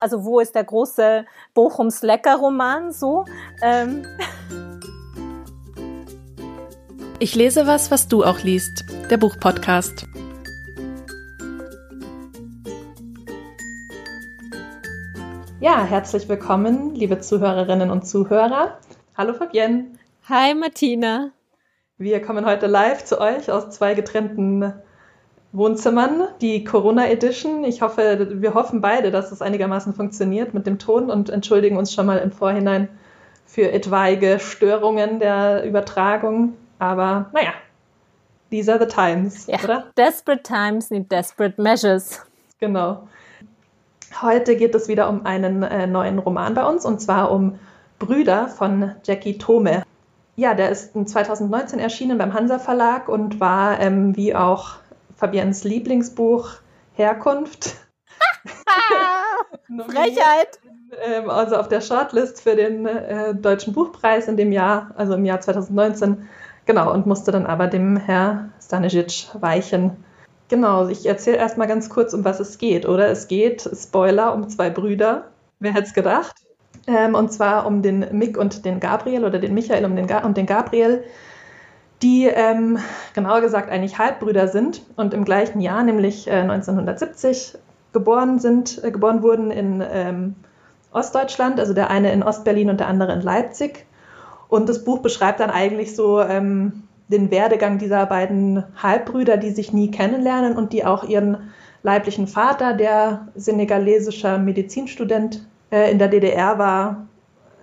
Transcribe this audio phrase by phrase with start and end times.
[0.00, 3.24] Also wo ist der große Bochums Lecker-Roman so?
[3.62, 4.06] Ähm.
[7.18, 8.84] Ich lese was, was du auch liest.
[9.10, 10.06] Der Buchpodcast.
[15.60, 18.78] Ja, herzlich willkommen, liebe Zuhörerinnen und Zuhörer.
[19.16, 19.86] Hallo Fabienne.
[20.28, 21.32] Hi Martina.
[21.96, 24.72] Wir kommen heute live zu euch aus zwei getrennten
[25.52, 27.64] Wohnzimmern, die Corona Edition.
[27.64, 31.92] Ich hoffe, wir hoffen beide, dass es einigermaßen funktioniert mit dem Ton und entschuldigen uns
[31.92, 32.88] schon mal im Vorhinein
[33.46, 36.54] für etwaige Störungen der Übertragung.
[36.78, 37.52] Aber naja,
[38.50, 39.58] these are the times, ja.
[39.64, 39.84] oder?
[39.96, 42.20] Desperate times need desperate measures.
[42.60, 43.08] Genau.
[44.20, 47.58] Heute geht es wieder um einen äh, neuen Roman bei uns und zwar um
[47.98, 49.82] Brüder von Jackie Tome.
[50.36, 54.76] Ja, der ist 2019 erschienen beim Hansa Verlag und war ähm, wie auch
[55.18, 56.48] Fabiens Lieblingsbuch
[56.94, 57.74] Herkunft.
[59.88, 60.60] Frechheit!
[61.04, 65.24] Ähm, also auf der Shortlist für den äh, Deutschen Buchpreis in dem Jahr, also im
[65.24, 66.28] Jahr 2019.
[66.66, 69.96] Genau, und musste dann aber dem Herr Stanisic weichen.
[70.48, 73.08] Genau, ich erzähle erstmal ganz kurz, um was es geht, oder?
[73.08, 75.24] Es geht, Spoiler, um zwei Brüder.
[75.58, 76.36] Wer hätte es gedacht?
[76.86, 80.24] Ähm, und zwar um den Mick und den Gabriel oder den Michael und den, Ga
[80.24, 81.02] und den Gabriel
[82.02, 82.78] die ähm,
[83.14, 87.54] genauer gesagt eigentlich Halbbrüder sind und im gleichen Jahr, nämlich äh, 1970,
[87.92, 90.36] geboren sind, äh, geboren wurden in ähm,
[90.92, 93.86] Ostdeutschland, also der eine in Ostberlin und der andere in Leipzig.
[94.48, 99.72] Und das Buch beschreibt dann eigentlich so ähm, den Werdegang dieser beiden Halbbrüder, die sich
[99.72, 101.50] nie kennenlernen und die auch ihren
[101.82, 107.06] leiblichen Vater, der senegalesischer Medizinstudent äh, in der DDR war,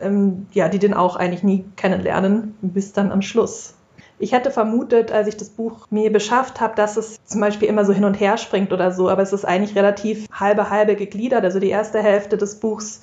[0.01, 3.75] ähm, ja, die den auch eigentlich nie kennenlernen, bis dann am Schluss.
[4.17, 7.83] Ich hätte vermutet, als ich das Buch mir beschafft habe, dass es zum Beispiel immer
[7.83, 11.43] so hin und her springt oder so, aber es ist eigentlich relativ halbe halbe gegliedert.
[11.43, 13.01] Also die erste Hälfte des Buchs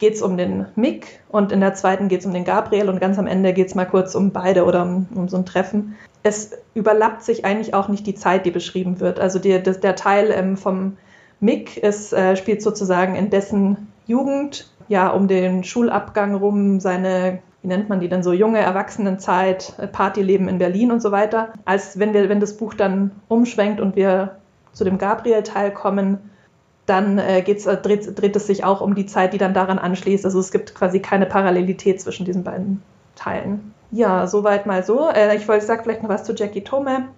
[0.00, 3.00] geht es um den Mick und in der zweiten geht es um den Gabriel und
[3.00, 5.94] ganz am Ende geht es mal kurz um beide oder um, um, so ein Treffen.
[6.22, 9.20] Es überlappt sich eigentlich auch nicht die Zeit, die beschrieben wird.
[9.20, 10.96] Also die, das, der Teil ähm, vom
[11.38, 17.68] Mick ist, äh, spielt sozusagen in dessen Jugend, ja, um den Schulabgang rum, seine wie
[17.68, 21.52] nennt man die denn so, junge Erwachsenenzeit, äh, Partyleben in Berlin und so weiter.
[21.64, 24.36] Als wenn wir, wenn das Buch dann umschwenkt und wir
[24.72, 26.18] zu dem Gabriel-Teil kommen,
[26.86, 29.78] dann äh, geht's, äh, dreht, dreht es sich auch um die Zeit, die dann daran
[29.78, 30.24] anschließt.
[30.24, 32.82] Also es gibt quasi keine Parallelität zwischen diesen beiden
[33.14, 33.74] Teilen.
[33.90, 35.08] Ja, soweit mal so.
[35.10, 37.08] Äh, ich wollte sagen vielleicht noch was zu Jackie Tome.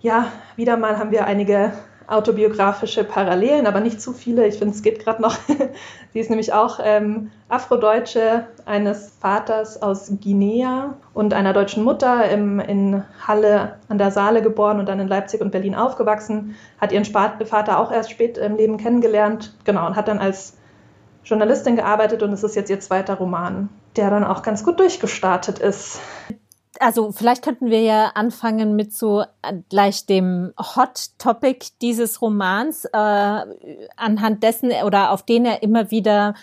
[0.00, 1.72] Ja, wieder mal haben wir einige
[2.12, 4.46] autobiografische Parallelen, aber nicht zu viele.
[4.46, 5.36] Ich finde, es geht gerade noch.
[6.12, 12.60] Sie ist nämlich auch ähm, Afrodeutsche eines Vaters aus Guinea und einer deutschen Mutter im,
[12.60, 16.54] in Halle an der Saale geboren und dann in Leipzig und Berlin aufgewachsen.
[16.80, 19.54] Hat ihren Vater auch erst spät im Leben kennengelernt.
[19.64, 20.56] Genau, und hat dann als
[21.24, 25.60] Journalistin gearbeitet und es ist jetzt ihr zweiter Roman, der dann auch ganz gut durchgestartet
[25.60, 26.00] ist
[26.80, 32.84] also vielleicht könnten wir ja anfangen mit so äh, gleich dem Hot Topic dieses Romans,
[32.86, 32.96] äh,
[33.96, 36.34] anhand dessen oder auf den er immer wieder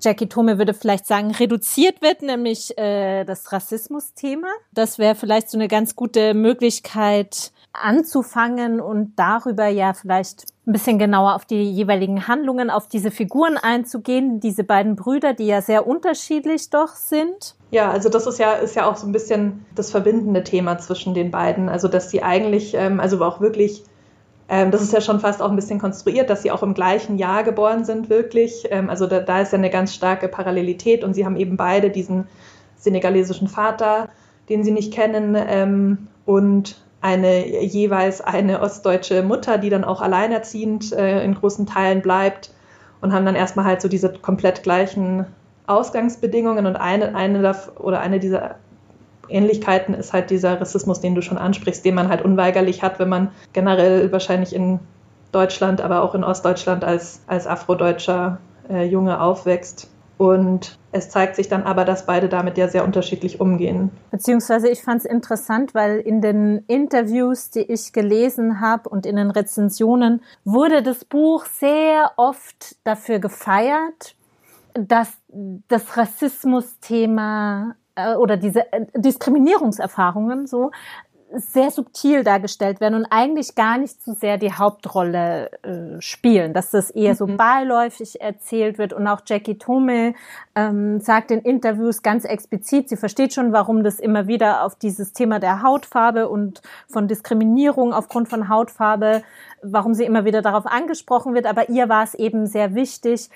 [0.00, 4.48] Jackie Tome würde vielleicht sagen, reduziert wird, nämlich äh, das Rassismus-Thema.
[4.72, 7.52] Das wäre vielleicht so eine ganz gute Möglichkeit
[7.82, 13.56] anzufangen und darüber ja vielleicht ein bisschen genauer auf die jeweiligen Handlungen, auf diese Figuren
[13.56, 17.54] einzugehen, diese beiden Brüder, die ja sehr unterschiedlich doch sind.
[17.70, 21.14] Ja, also das ist ja, ist ja auch so ein bisschen das verbindende Thema zwischen
[21.14, 21.68] den beiden.
[21.68, 23.84] Also, dass sie eigentlich, ähm, also auch wirklich,
[24.48, 27.16] ähm, das ist ja schon fast auch ein bisschen konstruiert, dass sie auch im gleichen
[27.16, 28.66] Jahr geboren sind, wirklich.
[28.70, 31.90] Ähm, also da, da ist ja eine ganz starke Parallelität und sie haben eben beide
[31.90, 32.26] diesen
[32.76, 34.08] senegalesischen Vater,
[34.48, 40.92] den sie nicht kennen, ähm, und eine jeweils eine ostdeutsche Mutter, die dann auch alleinerziehend
[40.92, 42.50] äh, in großen Teilen bleibt
[43.00, 45.24] und haben dann erstmal halt so diese komplett gleichen
[45.68, 48.56] Ausgangsbedingungen und eine, eine oder eine dieser
[49.28, 53.08] Ähnlichkeiten ist halt dieser Rassismus, den du schon ansprichst, den man halt unweigerlich hat, wenn
[53.08, 54.80] man generell wahrscheinlich in
[55.30, 58.38] Deutschland, aber auch in Ostdeutschland als, als afrodeutscher
[58.68, 59.88] äh, Junge aufwächst.
[60.18, 63.90] Und es zeigt sich dann aber, dass beide damit ja sehr unterschiedlich umgehen.
[64.10, 69.16] Beziehungsweise ich fand es interessant, weil in den Interviews, die ich gelesen habe und in
[69.16, 74.16] den Rezensionen, wurde das Buch sehr oft dafür gefeiert,
[74.72, 75.12] dass
[75.68, 80.70] das Rassismus-Thema äh, oder diese äh, Diskriminierungserfahrungen so
[81.32, 86.70] sehr subtil dargestellt werden und eigentlich gar nicht so sehr die Hauptrolle äh, spielen, dass
[86.70, 87.16] das eher mhm.
[87.16, 90.14] so beiläufig erzählt wird und auch Jackie Tome
[90.54, 95.12] ähm, sagt in Interviews ganz explizit, sie versteht schon, warum das immer wieder auf dieses
[95.12, 99.22] Thema der Hautfarbe und von Diskriminierung aufgrund von Hautfarbe,
[99.62, 103.30] warum sie immer wieder darauf angesprochen wird, aber ihr war es eben sehr wichtig,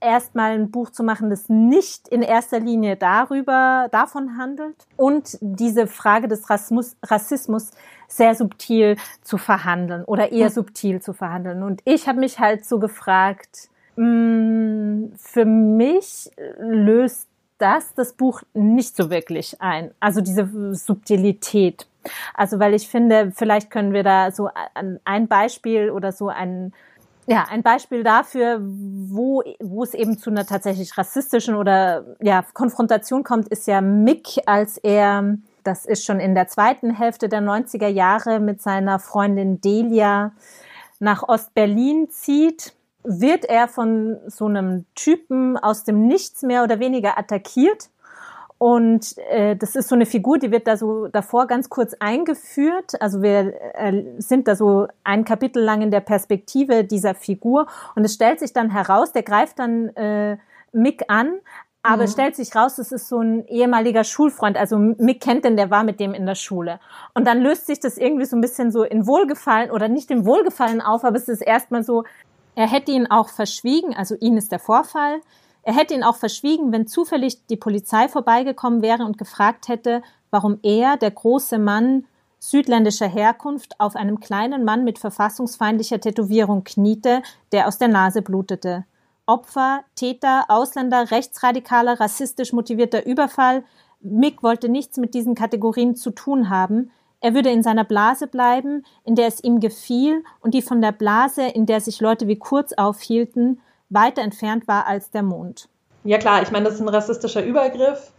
[0.00, 5.86] erstmal ein Buch zu machen, das nicht in erster Linie darüber, davon handelt und diese
[5.86, 7.70] Frage des Rassismus, Rassismus
[8.08, 11.62] sehr subtil zu verhandeln oder eher subtil zu verhandeln.
[11.62, 17.28] Und ich habe mich halt so gefragt, mh, mm, für mich löst
[17.58, 19.90] das das Buch nicht so wirklich ein.
[19.98, 21.86] Also diese Subtilität.
[22.34, 24.50] Also weil ich finde, vielleicht können wir da so
[25.04, 26.72] ein Beispiel oder so ein
[27.26, 33.24] ja, ein Beispiel dafür, wo, wo es eben zu einer tatsächlich rassistischen oder ja, Konfrontation
[33.24, 37.88] kommt, ist ja Mick, als er, das ist schon in der zweiten Hälfte der 90er
[37.88, 40.32] Jahre, mit seiner Freundin Delia
[40.98, 42.76] nach Ostberlin zieht
[43.06, 47.88] wird er von so einem Typen aus dem Nichts mehr oder weniger attackiert.
[48.58, 53.00] Und äh, das ist so eine Figur, die wird da so davor ganz kurz eingeführt.
[53.00, 57.66] Also wir äh, sind da so ein Kapitel lang in der Perspektive dieser Figur.
[57.94, 60.38] Und es stellt sich dann heraus, der greift dann äh,
[60.72, 61.34] Mick an,
[61.82, 62.02] aber mhm.
[62.02, 64.56] es stellt sich raus, es ist so ein ehemaliger Schulfreund.
[64.56, 66.80] Also Mick kennt den, der war mit dem in der Schule.
[67.14, 70.24] Und dann löst sich das irgendwie so ein bisschen so in Wohlgefallen oder nicht in
[70.26, 72.04] Wohlgefallen auf, aber es ist erstmal so,
[72.56, 75.20] er hätte ihn auch verschwiegen, also ihn ist der Vorfall.
[75.66, 80.60] Er hätte ihn auch verschwiegen, wenn zufällig die Polizei vorbeigekommen wäre und gefragt hätte, warum
[80.62, 82.04] er, der große Mann
[82.38, 87.20] südländischer Herkunft, auf einem kleinen Mann mit verfassungsfeindlicher Tätowierung kniete,
[87.50, 88.84] der aus der Nase blutete.
[89.26, 93.64] Opfer, Täter, Ausländer, rechtsradikaler, rassistisch motivierter Überfall.
[93.98, 96.92] Mick wollte nichts mit diesen Kategorien zu tun haben.
[97.20, 100.92] Er würde in seiner Blase bleiben, in der es ihm gefiel und die von der
[100.92, 103.60] Blase, in der sich Leute wie Kurz aufhielten,
[103.90, 105.68] weiter entfernt war als der Mond.
[106.04, 108.12] Ja klar, ich meine, das ist ein rassistischer Übergriff,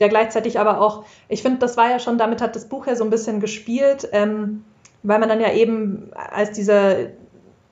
[0.00, 2.94] der gleichzeitig aber auch, ich finde, das war ja schon, damit hat das Buch ja
[2.94, 4.64] so ein bisschen gespielt, ähm,
[5.02, 6.96] weil man dann ja eben, als dieser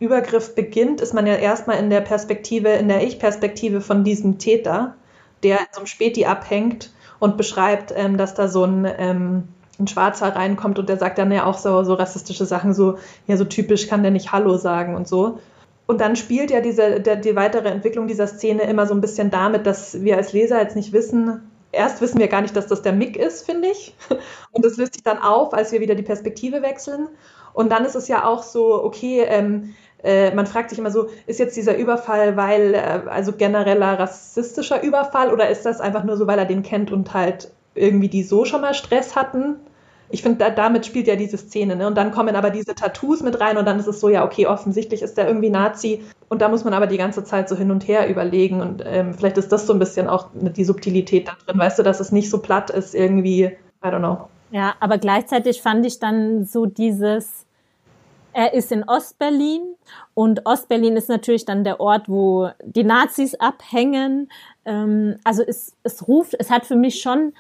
[0.01, 4.95] Übergriff beginnt, ist man ja erstmal in der Perspektive, in der Ich-Perspektive von diesem Täter,
[5.43, 9.49] der in so einem Späti abhängt und beschreibt, ähm, dass da so ein ähm,
[9.79, 13.37] ein Schwarzer reinkommt und der sagt dann ja auch so, so rassistische Sachen, so, ja,
[13.37, 15.41] so typisch kann der nicht Hallo sagen und so.
[15.87, 19.31] Und dann spielt ja diese, der, die weitere Entwicklung dieser Szene immer so ein bisschen
[19.31, 21.43] damit, dass wir als Leser jetzt nicht wissen,
[21.73, 23.95] erst wissen wir gar nicht, dass das der Mick ist, finde ich.
[24.53, 27.09] Und das löst sich dann auf, als wir wieder die Perspektive wechseln.
[27.53, 31.09] Und dann ist es ja auch so, okay, ähm, äh, man fragt sich immer so,
[31.27, 36.17] ist jetzt dieser Überfall, weil, äh, also genereller rassistischer Überfall oder ist das einfach nur
[36.17, 39.57] so, weil er den kennt und halt irgendwie die so schon mal Stress hatten.
[40.11, 41.77] Ich finde, da, damit spielt ja diese Szene.
[41.77, 41.87] Ne?
[41.87, 44.47] Und dann kommen aber diese Tattoos mit rein und dann ist es so, ja, okay,
[44.47, 46.05] offensichtlich ist der irgendwie Nazi.
[46.29, 48.61] Und da muss man aber die ganze Zeit so hin und her überlegen.
[48.61, 51.83] Und ähm, vielleicht ist das so ein bisschen auch die Subtilität da drin, weißt du,
[51.83, 54.29] dass es nicht so platt ist irgendwie, I don't know.
[54.51, 57.45] Ja, aber gleichzeitig fand ich dann so dieses,
[58.33, 59.63] er ist in Ostberlin
[60.15, 64.29] und Ostberlin ist natürlich dann der Ort, wo die Nazis abhängen.
[64.65, 67.33] Ähm, also es, es ruft, es hat für mich schon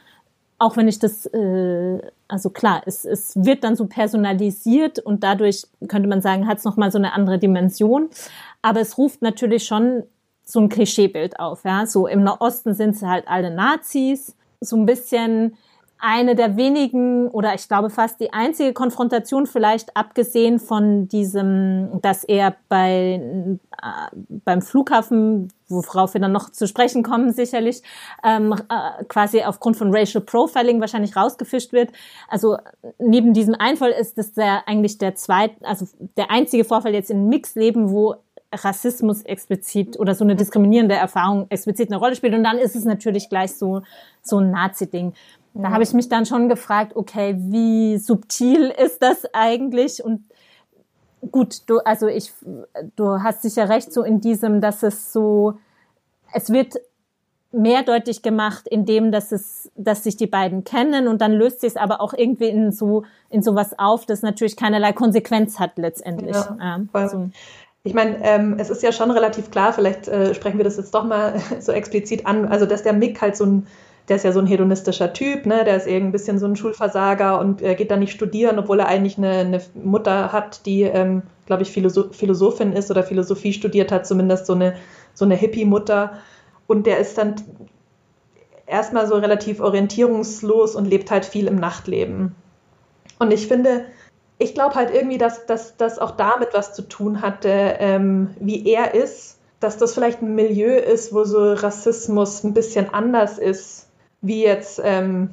[0.58, 5.66] auch wenn ich das, äh, also klar, es, es wird dann so personalisiert und dadurch
[5.88, 8.08] könnte man sagen, hat es nochmal so eine andere Dimension.
[8.62, 10.04] Aber es ruft natürlich schon
[10.44, 11.64] so ein Klischeebild auf.
[11.64, 11.86] Ja?
[11.86, 15.56] So im Nahosten sind es halt alle Nazis, so ein bisschen
[15.98, 22.24] eine der wenigen oder ich glaube fast die einzige Konfrontation vielleicht abgesehen von diesem, dass
[22.24, 23.20] er bei
[23.82, 27.82] äh, beim Flughafen, worauf wir dann noch zu sprechen kommen sicherlich,
[28.22, 31.90] ähm, äh, quasi aufgrund von Racial Profiling wahrscheinlich rausgefischt wird.
[32.28, 32.58] Also
[32.98, 35.86] neben diesem Einfall ist das der eigentlich der zweite, also
[36.16, 38.16] der einzige Vorfall jetzt in Mixleben, wo
[38.52, 42.34] Rassismus explizit oder so eine diskriminierende Erfahrung explizit eine Rolle spielt.
[42.34, 43.82] Und dann ist es natürlich gleich so,
[44.22, 45.14] so ein Nazi-Ding.
[45.54, 50.02] Da habe ich mich dann schon gefragt, okay, wie subtil ist das eigentlich?
[50.04, 50.24] Und
[51.30, 52.32] gut, du, also ich,
[52.96, 55.54] du hast sicher recht, so in diesem, dass es so,
[56.32, 56.74] es wird
[57.52, 61.76] mehrdeutig gemacht, indem dass es, dass sich die beiden kennen und dann löst sich es
[61.76, 66.34] aber auch irgendwie in so in sowas auf, das natürlich keinerlei Konsequenz hat letztendlich.
[66.34, 67.30] Ja, ja so.
[67.84, 70.94] Ich meine, ähm, es ist ja schon relativ klar, vielleicht äh, sprechen wir das jetzt
[70.94, 73.66] doch mal so explizit an, also dass der Mick halt so ein
[74.08, 75.64] der ist ja so ein hedonistischer Typ, ne?
[75.64, 78.80] der ist irgendwie ein bisschen so ein Schulversager und er geht dann nicht studieren, obwohl
[78.80, 83.54] er eigentlich eine, eine Mutter hat, die, ähm, glaube ich, Philosoph Philosophin ist oder Philosophie
[83.54, 84.74] studiert hat, zumindest so eine,
[85.14, 86.18] so eine Hippie-Mutter.
[86.66, 87.36] Und der ist dann
[88.66, 92.34] erstmal so relativ orientierungslos und lebt halt viel im Nachtleben.
[93.18, 93.86] Und ich finde,
[94.36, 98.94] ich glaube halt irgendwie, dass das auch damit was zu tun hatte, ähm, wie er
[98.94, 103.83] ist, dass das vielleicht ein Milieu ist, wo so Rassismus ein bisschen anders ist
[104.26, 105.30] wie jetzt, ähm,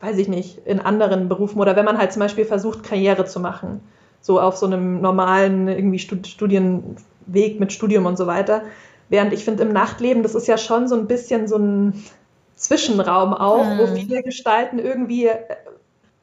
[0.00, 3.40] weiß ich nicht, in anderen Berufen oder wenn man halt zum Beispiel versucht, Karriere zu
[3.40, 3.80] machen,
[4.20, 8.62] so auf so einem normalen irgendwie Studienweg mit Studium und so weiter,
[9.08, 12.04] Während ich finde, im Nachtleben, das ist ja schon so ein bisschen so ein
[12.56, 13.78] Zwischenraum auch, mhm.
[13.78, 15.30] wo viele Gestalten irgendwie,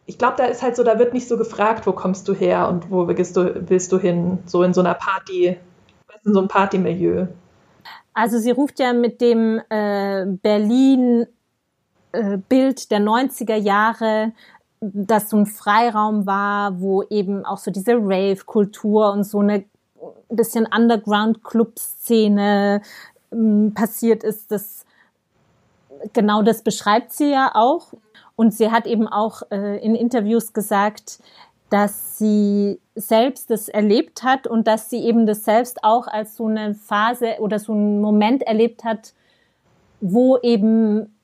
[0.06, 2.68] ich glaube, da ist halt so, da wird nicht so gefragt, wo kommst du her
[2.68, 5.58] und wo willst du, willst du hin, so in so einer Party,
[6.26, 7.28] in so einem Partymilieu.
[8.14, 11.26] Also sie ruft ja mit dem äh, Berlin
[12.14, 14.32] äh, Bild der 90er Jahre,
[14.80, 19.66] das so ein Freiraum war, wo eben auch so diese Rave-Kultur und so eine
[20.30, 22.82] bisschen Underground-Club-Szene
[23.32, 24.86] äh, passiert ist, das
[26.12, 27.94] genau das beschreibt sie ja auch.
[28.36, 31.20] Und sie hat eben auch äh, in Interviews gesagt,
[31.70, 36.48] dass sie selbst das erlebt hat und dass sie eben das selbst auch als so
[36.48, 39.14] eine Phase oder so einen Moment erlebt hat,
[40.02, 41.16] wo eben,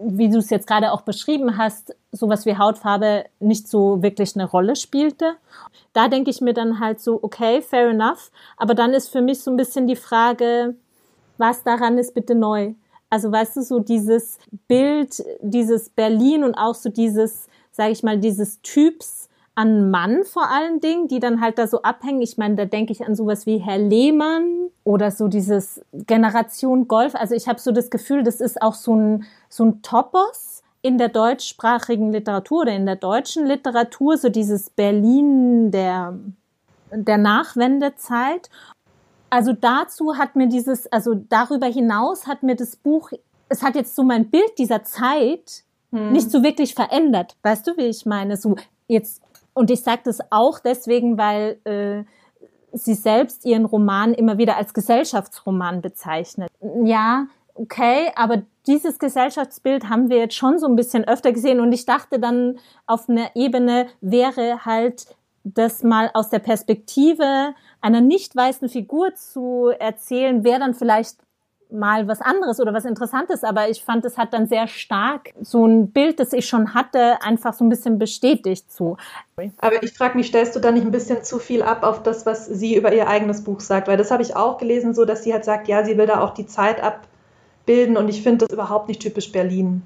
[0.00, 4.48] wie du es jetzt gerade auch beschrieben hast, sowas wie Hautfarbe nicht so wirklich eine
[4.48, 5.36] Rolle spielte.
[5.92, 8.30] Da denke ich mir dann halt so, okay, fair enough.
[8.56, 10.74] Aber dann ist für mich so ein bisschen die Frage,
[11.38, 12.74] was daran ist bitte neu?
[13.10, 18.18] Also weißt du, so dieses Bild, dieses Berlin und auch so dieses, sage ich mal,
[18.18, 22.22] dieses Typs an Mann vor allen Dingen, die dann halt da so abhängen.
[22.22, 27.14] Ich meine, da denke ich an sowas wie Herr Lehmann oder so dieses Generation Golf.
[27.14, 30.98] Also ich habe so das Gefühl, das ist auch so ein, so ein Topos in
[30.98, 36.18] der deutschsprachigen Literatur oder in der deutschen Literatur, so dieses Berlin der,
[36.92, 38.50] der Nachwendezeit
[39.34, 43.10] also dazu hat mir dieses, also darüber hinaus hat mir das Buch,
[43.48, 46.12] es hat jetzt so mein Bild dieser Zeit hm.
[46.12, 47.36] nicht so wirklich verändert.
[47.42, 48.36] Weißt du, wie ich meine?
[48.36, 48.54] So
[48.86, 49.23] jetzt,
[49.54, 52.04] und ich sage das auch deswegen, weil äh,
[52.72, 56.50] sie selbst ihren Roman immer wieder als Gesellschaftsroman bezeichnet.
[56.84, 61.72] Ja, okay, aber dieses Gesellschaftsbild haben wir jetzt schon so ein bisschen öfter gesehen und
[61.72, 65.06] ich dachte dann auf einer Ebene wäre halt
[65.44, 71.18] das mal aus der Perspektive einer nicht weißen Figur zu erzählen, wäre dann vielleicht
[71.70, 75.66] mal was anderes oder was Interessantes, aber ich fand, es hat dann sehr stark so
[75.66, 78.96] ein Bild, das ich schon hatte, einfach so ein bisschen bestätigt so.
[79.58, 82.26] Aber ich frage mich, stellst du da nicht ein bisschen zu viel ab auf das,
[82.26, 83.88] was sie über ihr eigenes Buch sagt?
[83.88, 86.20] Weil das habe ich auch gelesen, so dass sie halt sagt, ja, sie will da
[86.20, 89.82] auch die Zeit abbilden und ich finde das überhaupt nicht typisch Berlin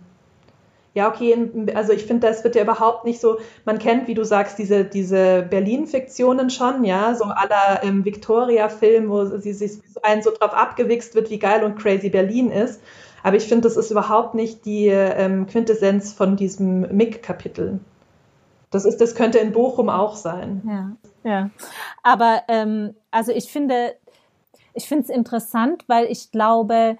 [0.99, 4.25] ja, okay, also ich finde, das wird ja überhaupt nicht so, man kennt, wie du
[4.25, 10.33] sagst, diese, diese Berlin-Fiktionen schon, ja, so aller ähm, Victoria-Film, wo sie sich einen so
[10.33, 12.83] drauf abgewichst wird, wie geil und crazy Berlin ist.
[13.23, 17.79] Aber ich finde, das ist überhaupt nicht die ähm, Quintessenz von diesem Mick-Kapitel.
[18.71, 20.63] Das ist, das könnte in Bochum auch sein.
[20.67, 21.51] Ja, ja.
[22.03, 23.95] Aber ähm, also ich finde,
[24.75, 26.99] ich finde es interessant, weil ich glaube,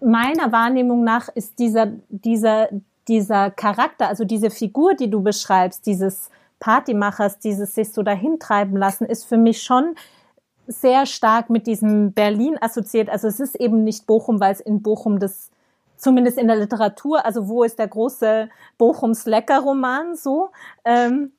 [0.00, 2.68] meiner Wahrnehmung nach ist dieser, dieser,
[3.08, 6.30] dieser Charakter, also diese Figur, die du beschreibst, dieses
[6.60, 9.96] Partymachers, dieses sich so dahin treiben lassen, ist für mich schon
[10.66, 13.10] sehr stark mit diesem Berlin assoziiert.
[13.10, 15.50] Also es ist eben nicht Bochum, weil es in Bochum das
[15.96, 20.50] zumindest in der Literatur, also wo ist der große Bochums Lecker-Roman so?
[20.84, 21.32] Ähm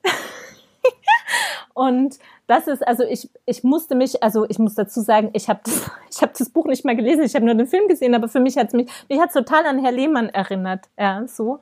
[1.74, 5.60] und das ist, also ich, ich musste mich, also ich muss dazu sagen, ich habe
[5.64, 8.28] das, ich hab das Buch nicht mal gelesen, ich habe nur den Film gesehen, aber
[8.28, 11.58] für mich hat es mich, mich hat total an Herr Lehmann erinnert, ja, so,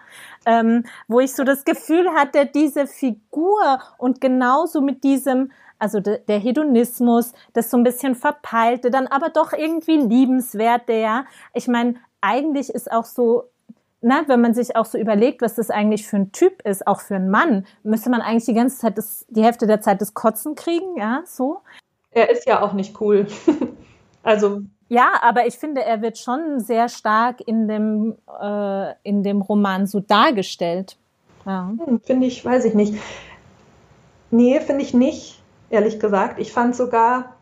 [0.46, 6.20] ähm, wo ich so das Gefühl hatte, diese Figur und genauso mit diesem, also de,
[6.26, 11.24] der Hedonismus, das so ein bisschen verpeilte, dann aber doch irgendwie liebenswerte, ja.
[11.52, 13.44] Ich meine, eigentlich ist auch so
[14.04, 17.00] na, wenn man sich auch so überlegt, was das eigentlich für ein Typ ist, auch
[17.00, 20.12] für einen Mann, müsste man eigentlich die ganze Zeit das, die Hälfte der Zeit das
[20.12, 21.60] Kotzen kriegen, ja, so.
[22.10, 23.26] Er ist ja auch nicht cool.
[24.22, 24.60] also.
[24.88, 29.86] Ja, aber ich finde, er wird schon sehr stark in dem, äh, in dem Roman
[29.86, 30.98] so dargestellt.
[31.46, 31.72] Ja.
[31.84, 32.94] Hm, finde ich, weiß ich nicht.
[34.30, 36.38] Nee, finde ich nicht, ehrlich gesagt.
[36.38, 37.33] Ich fand sogar,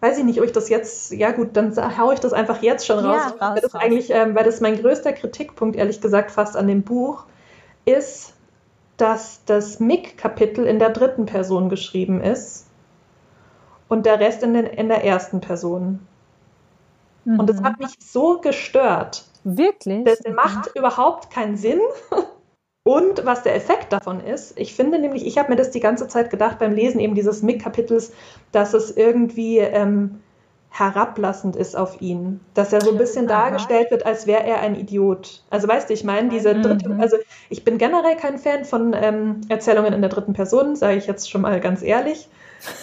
[0.00, 2.86] weiß ich nicht, ob ich das jetzt, ja gut, dann haue ich das einfach jetzt
[2.86, 3.16] schon raus.
[3.16, 3.82] Ja, raus, weil das raus.
[3.82, 7.24] eigentlich, ähm, weil das mein größter Kritikpunkt, ehrlich gesagt, fast an dem Buch,
[7.84, 8.34] ist,
[8.96, 12.66] dass das Mick-Kapitel in der dritten Person geschrieben ist
[13.88, 16.06] und der Rest in, den, in der ersten Person.
[17.24, 17.40] Mhm.
[17.40, 19.24] Und das hat mich so gestört.
[19.44, 20.04] Wirklich?
[20.04, 20.80] Das macht mhm.
[20.80, 21.80] überhaupt keinen Sinn.
[22.86, 26.06] Und was der Effekt davon ist, ich finde nämlich, ich habe mir das die ganze
[26.06, 28.12] Zeit gedacht beim Lesen eben dieses Mick-Kapitels,
[28.52, 30.20] dass es irgendwie ähm,
[30.70, 32.38] herablassend ist auf ihn.
[32.54, 33.42] Dass er so ein bisschen Aha.
[33.42, 35.42] dargestellt wird, als wäre er ein Idiot.
[35.50, 36.62] Also weißt du, ich meine, diese mhm.
[36.62, 37.16] dritte, also
[37.48, 41.28] ich bin generell kein Fan von ähm, Erzählungen in der dritten Person, sage ich jetzt
[41.28, 42.28] schon mal ganz ehrlich.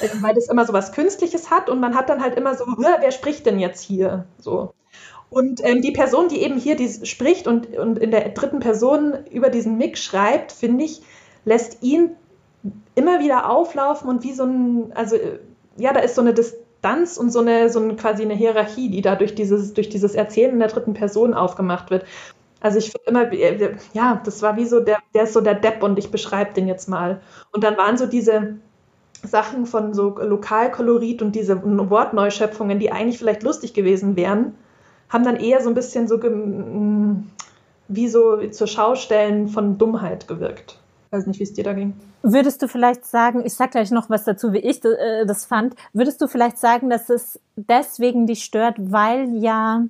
[0.02, 2.66] Äh, weil das immer so was Künstliches hat und man hat dann halt immer so,
[2.66, 4.26] wer spricht denn jetzt hier?
[4.38, 4.74] So.
[5.34, 9.14] Und ähm, die Person, die eben hier die spricht und, und in der dritten Person
[9.32, 11.02] über diesen Mick schreibt, finde ich,
[11.46, 12.12] lässt ihn
[12.96, 15.18] immer wieder auflaufen und wie so ein, also
[15.78, 18.90] ja, da ist so eine Dis Distanz und so eine, so eine quasi eine Hierarchie,
[18.90, 22.06] die da durch dieses, durch dieses Erzählen in der dritten Person aufgemacht wird.
[22.60, 25.56] Also ich finde immer, äh, ja, das war wie so, der, der ist so der
[25.56, 27.22] Depp und ich beschreibe den jetzt mal.
[27.52, 28.56] Und dann waren so diese
[29.24, 34.56] Sachen von so Lokalkolorit und diese Wortneuschöpfungen, die eigentlich vielleicht lustig gewesen wären,
[35.14, 36.20] haben dann eher so ein bisschen so
[37.88, 40.80] wie so zur Schaustellen von Dummheit gewirkt.
[41.08, 41.94] Ich weiß nicht, wie es dir da ging.
[42.24, 45.76] Würdest du vielleicht sagen, ich sag gleich noch was dazu, wie ich äh, das fand,
[45.94, 49.86] würdest du vielleicht sagen, dass es deswegen dich stört, weil ja,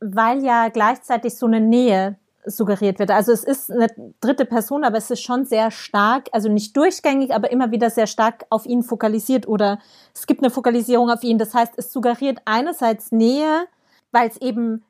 [0.00, 2.16] weil ja gleichzeitig so eine Nähe
[2.46, 3.10] suggeriert wird.
[3.10, 3.86] Also es ist eine
[4.20, 8.06] dritte Person, aber es ist schon sehr stark, also nicht durchgängig, aber immer wieder sehr
[8.06, 9.78] stark auf ihn fokalisiert oder
[10.14, 11.38] es gibt eine Fokalisierung auf ihn.
[11.38, 13.66] Das heißt, es suggeriert einerseits Nähe,
[14.14, 14.82] weil es eben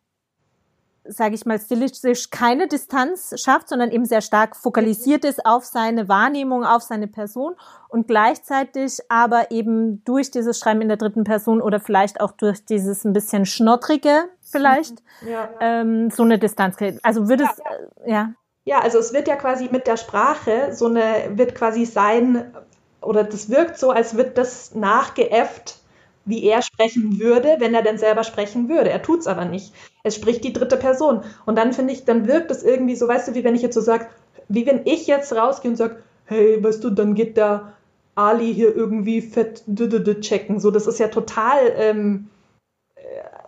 [1.07, 6.09] sage ich mal, stilistisch keine Distanz schafft, sondern eben sehr stark fokalisiert ist auf seine
[6.09, 7.55] Wahrnehmung, auf seine Person
[7.89, 12.65] und gleichzeitig aber eben durch dieses Schreiben in der dritten Person oder vielleicht auch durch
[12.65, 15.29] dieses ein bisschen schnottrige vielleicht mhm.
[15.29, 15.49] ja.
[15.61, 17.05] ähm, so eine Distanz kriegt.
[17.05, 17.65] Also würde es, ja,
[18.07, 18.13] ja.
[18.13, 18.35] ja.
[18.67, 22.55] Ja, also es wird ja quasi mit der Sprache so eine, wird quasi sein,
[23.03, 25.81] oder das wirkt so, als wird das nachgeäfft
[26.25, 28.91] wie er sprechen würde, wenn er denn selber sprechen würde.
[28.91, 29.73] Er tut's aber nicht.
[30.03, 31.23] Es spricht die dritte Person.
[31.47, 33.75] Und dann finde ich, dann wirkt es irgendwie so, weißt du, wie wenn ich jetzt
[33.75, 34.07] so sage,
[34.49, 37.73] wie wenn ich jetzt rausgehe und sage, hey, weißt du, dann geht der
[38.15, 39.65] Ali hier irgendwie fett
[40.21, 40.61] checken.
[40.61, 42.29] So, das ist ja total, ähm,
[42.95, 43.01] äh,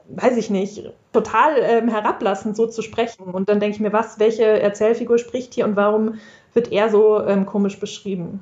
[0.09, 3.25] weiß ich nicht, total ähm, herablassend, so zu sprechen.
[3.25, 6.19] Und dann denke ich mir, was, welche Erzählfigur spricht hier und warum
[6.53, 8.41] wird er so ähm, komisch beschrieben?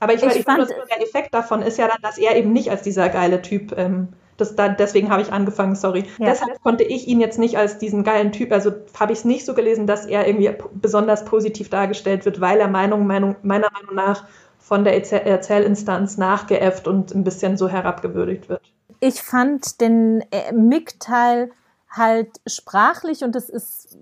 [0.00, 2.70] Aber ich, ich, ich fand, der Effekt davon ist ja dann, dass er eben nicht
[2.70, 6.04] als dieser geile Typ, ähm, das, da, deswegen habe ich angefangen, sorry.
[6.18, 6.26] Ja.
[6.26, 9.46] Deshalb konnte ich ihn jetzt nicht als diesen geilen Typ, also habe ich es nicht
[9.46, 13.94] so gelesen, dass er irgendwie besonders positiv dargestellt wird, weil er Meinung, Meinung, meiner Meinung
[13.94, 14.24] nach
[14.58, 18.62] von der Erzählinstanz nachgeäfft und ein bisschen so herabgewürdigt wird.
[19.00, 21.50] Ich fand den äh, Mick-Teil
[21.90, 23.96] halt sprachlich und das ist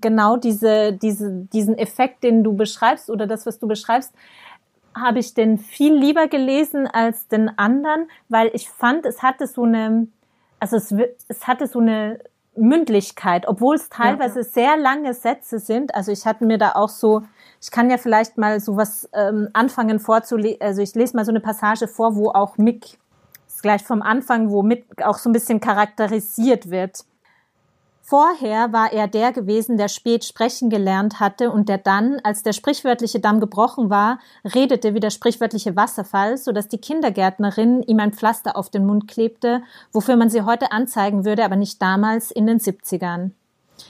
[0.00, 4.12] genau diese, diese, diesen Effekt, den du beschreibst oder das, was du beschreibst,
[4.96, 9.64] habe ich den viel lieber gelesen als den anderen, weil ich fand, es hatte so
[9.64, 10.08] eine,
[10.58, 10.94] also es,
[11.28, 12.18] es hatte so eine
[12.56, 14.44] Mündlichkeit, obwohl es teilweise ja.
[14.44, 15.94] sehr lange Sätze sind.
[15.94, 17.22] Also ich hatte mir da auch so,
[17.60, 21.32] ich kann ja vielleicht mal so was ähm, anfangen vorzulesen, also ich lese mal so
[21.32, 22.98] eine Passage vor, wo auch Mick,
[23.62, 27.04] gleich vom Anfang, wo Mick auch so ein bisschen charakterisiert wird.
[28.08, 32.52] Vorher war er der gewesen, der spät sprechen gelernt hatte und der dann, als der
[32.52, 38.12] sprichwörtliche Damm gebrochen war, redete wie der sprichwörtliche Wasserfall, so dass die Kindergärtnerin ihm ein
[38.12, 42.46] Pflaster auf den Mund klebte, wofür man sie heute anzeigen würde, aber nicht damals in
[42.46, 43.32] den 70ern.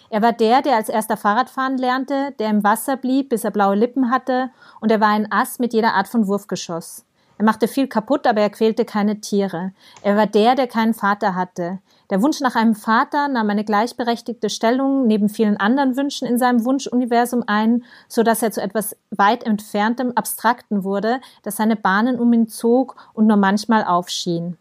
[0.09, 3.77] Er war der, der als erster Fahrradfahren lernte, der im Wasser blieb, bis er blaue
[3.77, 4.49] Lippen hatte,
[4.81, 7.05] und er war ein Ass mit jeder Art von Wurfgeschoss.
[7.37, 9.73] Er machte viel kaputt, aber er quälte keine Tiere.
[10.01, 11.81] Er war der, der keinen Vater hatte.
[12.11, 16.65] Der Wunsch nach einem Vater nahm eine gleichberechtigte Stellung neben vielen anderen Wünschen in seinem
[16.65, 22.33] Wunschuniversum ein, so dass er zu etwas weit entferntem Abstrakten wurde, das seine Bahnen um
[22.33, 24.57] ihn zog und nur manchmal aufschien.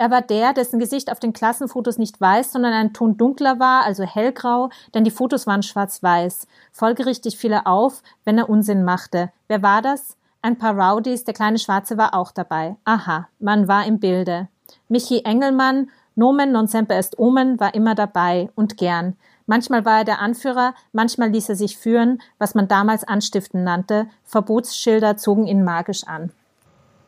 [0.00, 3.82] Er war der, dessen Gesicht auf den Klassenfotos nicht weiß, sondern ein Ton dunkler war,
[3.82, 6.46] also hellgrau, denn die Fotos waren schwarz-weiß.
[6.70, 9.32] Folgerichtig fiel er auf, wenn er Unsinn machte.
[9.48, 10.16] Wer war das?
[10.40, 12.76] Ein paar Rowdies, der kleine Schwarze war auch dabei.
[12.84, 14.46] Aha, man war im Bilde.
[14.88, 19.16] Michi Engelmann, Nomen non semper est omen war immer dabei und gern.
[19.46, 24.08] Manchmal war er der Anführer, manchmal ließ er sich führen, was man damals Anstiften nannte.
[24.24, 26.32] Verbotsschilder zogen ihn magisch an.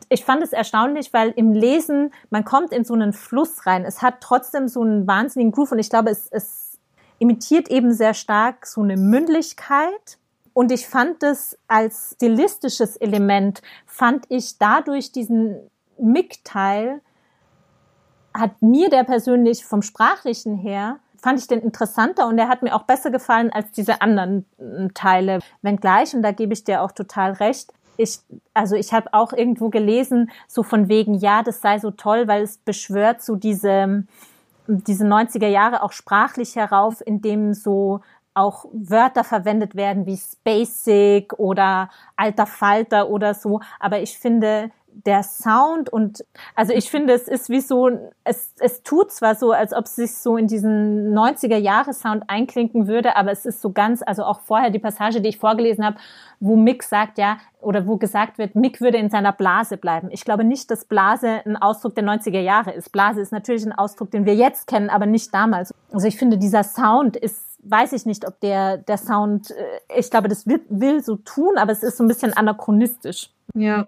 [0.07, 3.83] Ich fand es erstaunlich, weil im Lesen, man kommt in so einen Fluss rein.
[3.83, 6.79] Es hat trotzdem so einen wahnsinnigen Groove und ich glaube, es, es
[7.19, 10.17] imitiert eben sehr stark so eine Mündlichkeit.
[10.53, 15.69] Und ich fand es als stilistisches Element, fand ich dadurch diesen
[15.99, 17.01] Mick-Teil
[18.33, 22.75] hat mir der persönlich vom Sprachlichen her fand ich den interessanter und er hat mir
[22.75, 25.39] auch besser gefallen als diese anderen äh, Teile.
[25.61, 28.19] Wenngleich, und da gebe ich dir auch total recht, ich,
[28.53, 32.41] also ich habe auch irgendwo gelesen, so von wegen, ja, das sei so toll, weil
[32.41, 34.05] es beschwört so diese,
[34.67, 38.01] diese 90er Jahre auch sprachlich herauf, in dem so
[38.33, 43.59] auch Wörter verwendet werden wie Spacig oder alter Falter oder so.
[43.79, 46.25] Aber ich finde, der Sound und
[46.55, 47.89] also ich finde, es ist wie so,
[48.23, 52.23] es, es tut zwar so, als ob es sich so in diesen 90er Jahre Sound
[52.27, 55.85] einklinken würde, aber es ist so ganz, also auch vorher die Passage, die ich vorgelesen
[55.85, 55.97] habe,
[56.39, 60.09] wo Mick sagt, ja, oder wo gesagt wird, Mick würde in seiner Blase bleiben.
[60.11, 62.91] Ich glaube nicht, dass Blase ein Ausdruck der 90er Jahre ist.
[62.91, 65.73] Blase ist natürlich ein Ausdruck, den wir jetzt kennen, aber nicht damals.
[65.91, 70.09] Also ich finde, dieser Sound ist weiß ich nicht, ob der, der Sound, äh, ich
[70.09, 73.29] glaube, das will, will so tun, aber es ist so ein bisschen anachronistisch.
[73.53, 73.87] Ja,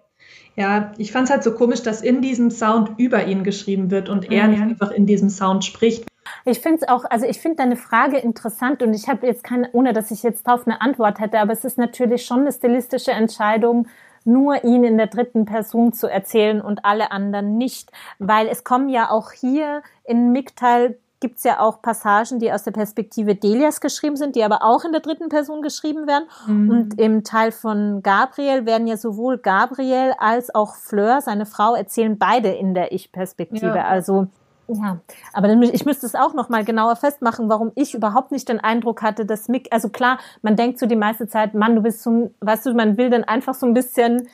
[0.56, 4.10] Ja, ich fand es halt so komisch, dass in diesem Sound über ihn geschrieben wird
[4.10, 6.06] und er nicht einfach in diesem Sound spricht.
[6.46, 9.70] Ich finde es auch, also ich finde deine Frage interessant und ich habe jetzt keine,
[9.72, 13.12] ohne dass ich jetzt darauf eine Antwort hätte, aber es ist natürlich schon eine stilistische
[13.12, 13.88] Entscheidung,
[14.26, 18.90] nur ihn in der dritten Person zu erzählen und alle anderen nicht, weil es kommen
[18.90, 23.80] ja auch hier in Miktal gibt es ja auch Passagen, die aus der Perspektive Delias
[23.80, 26.26] geschrieben sind, die aber auch in der dritten Person geschrieben werden.
[26.48, 26.70] Mhm.
[26.70, 32.18] Und im Teil von Gabriel werden ja sowohl Gabriel als auch Fleur, seine Frau, erzählen
[32.18, 33.78] beide in der Ich-Perspektive.
[33.78, 33.86] Ja.
[33.86, 34.28] Also
[34.68, 35.00] ja,
[35.32, 38.60] aber dann, ich müsste es auch noch mal genauer festmachen, warum ich überhaupt nicht den
[38.60, 42.04] Eindruck hatte, dass Mick, also klar, man denkt so die meiste Zeit, Mann, du bist
[42.04, 44.28] so, weißt du, man will dann einfach so ein bisschen,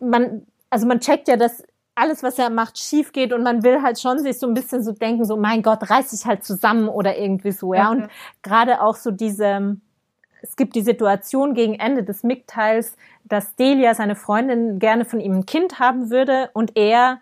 [0.00, 1.62] man, also man checkt ja, dass
[2.00, 4.82] alles, was er macht, schief geht und man will halt schon sich so ein bisschen
[4.82, 7.90] so denken, so mein Gott, reiß dich halt zusammen oder irgendwie so, ja.
[7.90, 8.02] Okay.
[8.02, 8.10] Und
[8.42, 9.76] gerade auch so diese,
[10.42, 15.34] es gibt die Situation gegen Ende des Mick-Teils, dass Delia, seine Freundin, gerne von ihm
[15.34, 17.20] ein Kind haben würde und er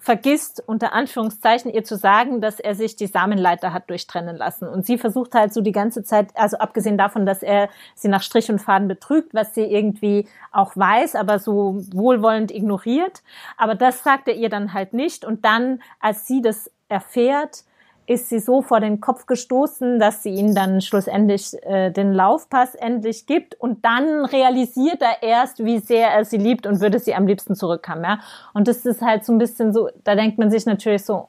[0.00, 4.66] vergisst, unter Anführungszeichen, ihr zu sagen, dass er sich die Samenleiter hat durchtrennen lassen.
[4.66, 8.22] Und sie versucht halt so die ganze Zeit, also abgesehen davon, dass er sie nach
[8.22, 13.22] Strich und Faden betrügt, was sie irgendwie auch weiß, aber so wohlwollend ignoriert.
[13.58, 15.24] Aber das sagt er ihr dann halt nicht.
[15.24, 17.64] Und dann, als sie das erfährt,
[18.10, 22.74] ist sie so vor den Kopf gestoßen, dass sie ihm dann schlussendlich äh, den Laufpass
[22.74, 27.14] endlich gibt und dann realisiert er erst, wie sehr er sie liebt und würde sie
[27.14, 28.02] am liebsten zurückhaben.
[28.02, 28.18] Ja?
[28.52, 31.28] Und das ist halt so ein bisschen so, da denkt man sich natürlich so,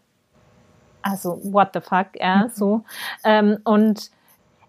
[1.03, 2.49] also what the fuck, ja, mhm.
[2.51, 2.83] so.
[3.23, 4.09] Ähm, und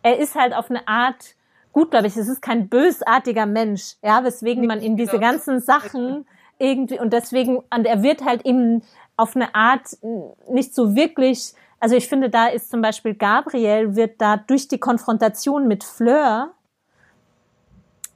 [0.02, 1.34] er ist halt auf eine Art,
[1.72, 6.26] gut, glaube ich, es ist kein bösartiger Mensch, ja, weswegen man in diese ganzen Sachen
[6.58, 8.82] irgendwie und deswegen, und er wird halt eben
[9.16, 9.96] auf eine Art
[10.50, 14.78] nicht so wirklich also ich finde, da ist zum Beispiel Gabriel wird da durch die
[14.78, 16.50] Konfrontation mit Fleur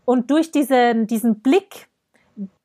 [0.04, 1.88] und durch diesen, diesen Blick,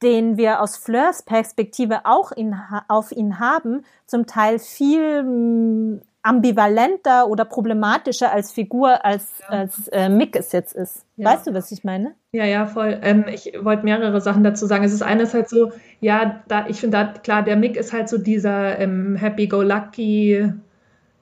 [0.03, 2.55] den wir aus Fleurs Perspektive auch in,
[2.87, 9.47] auf ihn haben, zum Teil viel mm, ambivalenter oder problematischer als Figur, als, ja.
[9.47, 11.03] als äh, Mick es jetzt ist.
[11.15, 11.31] Ja.
[11.31, 12.11] Weißt du, was ich meine?
[12.31, 12.99] Ja, ja, voll.
[13.01, 14.83] Ähm, ich wollte mehrere Sachen dazu sagen.
[14.83, 18.19] Es ist einerseits so, ja, da, ich finde da, klar, der Mick ist halt so
[18.19, 20.53] dieser ähm, Happy-Go-Lucky,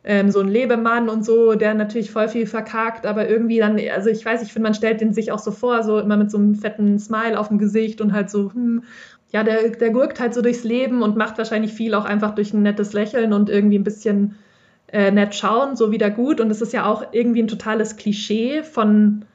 [0.10, 4.10] ähm, so ein Lebemann und so, der natürlich voll viel verkackt, aber irgendwie dann, also
[4.10, 6.40] ich weiß, ich finde, man stellt den sich auch so vor, so immer mit so
[6.40, 8.82] einem fetten Smile auf dem Gesicht und halt so, hm,
[9.32, 12.56] ja, der, der gurkt halt so durchs Leben und macht wahrscheinlich viel auch einfach durch
[12.56, 14.34] ein nettes Lächeln und irgendwie ein bisschen
[14.88, 16.42] äh, nett schauen, so wieder gut.
[16.42, 19.26] Und es ist ja auch irgendwie ein totales Klischee von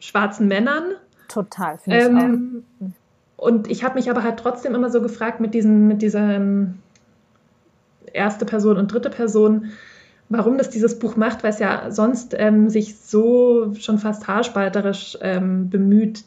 [0.00, 0.82] schwarzen Männern.
[1.28, 3.46] Total, finde ähm, ich auch.
[3.46, 6.74] Und ich habe mich aber halt trotzdem immer so gefragt mit diesen, mit dieser ähm,
[8.12, 9.70] erste Person und dritte Person,
[10.30, 15.18] warum das dieses Buch macht, weil es ja sonst ähm, sich so schon fast haarspalterisch
[15.20, 16.24] ähm, bemüht,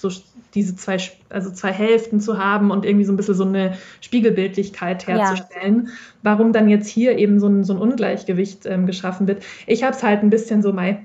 [0.00, 0.10] so
[0.54, 5.06] diese zwei, also zwei Hälften zu haben und irgendwie so ein bisschen so eine Spiegelbildlichkeit
[5.06, 5.86] herzustellen.
[5.86, 5.92] Ja.
[6.22, 9.42] Warum dann jetzt hier eben so ein, so ein Ungleichgewicht ähm, geschaffen wird.
[9.66, 11.04] Ich habe es halt ein bisschen so, Mai,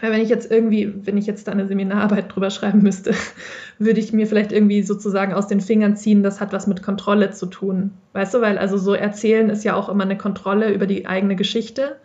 [0.00, 3.14] weil wenn ich jetzt irgendwie, wenn ich jetzt da eine Seminararbeit drüber schreiben müsste,
[3.78, 7.30] würde ich mir vielleicht irgendwie sozusagen aus den Fingern ziehen, das hat was mit Kontrolle
[7.30, 7.92] zu tun.
[8.12, 11.36] Weißt du, weil also so erzählen ist ja auch immer eine Kontrolle über die eigene
[11.36, 11.96] Geschichte.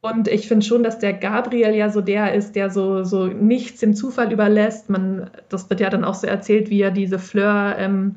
[0.00, 3.80] Und ich finde schon, dass der Gabriel ja so der ist, der so, so nichts
[3.80, 4.88] dem Zufall überlässt.
[4.88, 8.16] Man, das wird ja dann auch so erzählt, wie er diese Fleur ähm,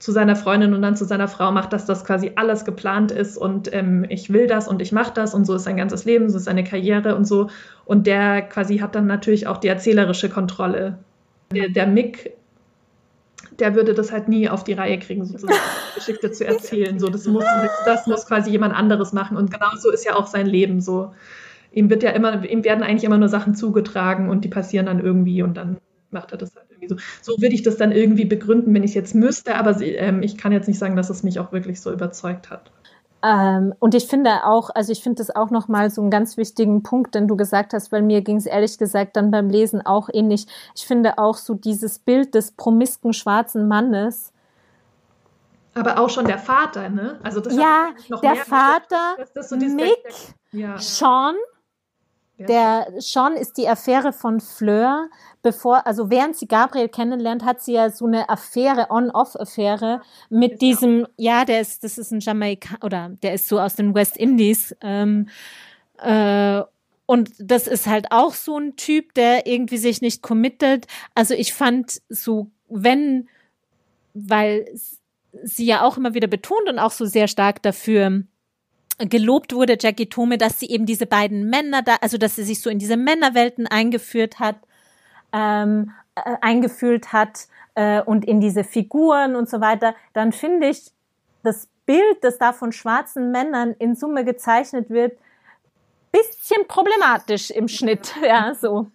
[0.00, 3.36] zu seiner Freundin und dann zu seiner Frau macht, dass das quasi alles geplant ist
[3.36, 6.30] und ähm, ich will das und ich mache das und so ist sein ganzes Leben,
[6.30, 7.50] so ist seine Karriere und so.
[7.84, 10.98] Und der quasi hat dann natürlich auch die erzählerische Kontrolle.
[11.52, 12.32] Der, der Mick,
[13.58, 15.58] der würde das halt nie auf die Reihe kriegen, sozusagen
[15.94, 16.98] Geschichte zu erzählen.
[16.98, 17.44] So, das muss,
[17.84, 19.36] das muss quasi jemand anderes machen.
[19.36, 21.12] Und genauso ist ja auch sein Leben so.
[21.72, 24.98] Ihm wird ja immer, ihm werden eigentlich immer nur Sachen zugetragen und die passieren dann
[24.98, 25.76] irgendwie und dann
[26.10, 26.96] macht er das halt so.
[27.22, 30.36] So würde ich das dann irgendwie begründen, wenn ich es jetzt müsste, aber ähm, ich
[30.36, 32.70] kann jetzt nicht sagen, dass es mich auch wirklich so überzeugt hat.
[33.22, 36.82] Ähm, und ich finde auch, also ich finde das auch nochmal so einen ganz wichtigen
[36.82, 40.08] Punkt, den du gesagt hast, weil mir ging es ehrlich gesagt dann beim Lesen auch
[40.12, 40.46] ähnlich.
[40.74, 44.32] Ich finde auch so dieses Bild des promisken schwarzen Mannes.
[45.74, 47.18] Aber auch schon der Vater, ne?
[47.22, 47.90] Also das ja,
[48.22, 49.98] der Vater, so Mick,
[50.52, 50.78] ja.
[50.78, 51.34] Sean,
[52.48, 55.08] der Sean ist die Affäre von Fleur.
[55.42, 60.62] Bevor, also während sie Gabriel kennenlernt, hat sie ja so eine Affäre, On-Off-Affäre mit ist
[60.62, 64.16] diesem, ja, der ist, das ist ein Jamaika oder der ist so aus den West
[64.16, 64.76] Indies.
[64.82, 65.28] Ähm,
[65.98, 66.62] äh,
[67.06, 70.86] und das ist halt auch so ein Typ, der irgendwie sich nicht committet.
[71.14, 73.28] Also ich fand so, wenn,
[74.14, 74.66] weil
[75.42, 78.24] sie ja auch immer wieder betont und auch so sehr stark dafür
[79.08, 82.60] gelobt wurde, Jackie Tome, dass sie eben diese beiden Männer da, also dass sie sich
[82.60, 84.56] so in diese Männerwelten eingeführt hat,
[85.32, 90.90] ähm, äh, eingefühlt hat, äh, und in diese Figuren und so weiter, dann finde ich
[91.42, 95.16] das Bild, das da von schwarzen Männern in Summe gezeichnet wird,
[96.12, 98.90] bisschen problematisch im Schnitt, ja, so.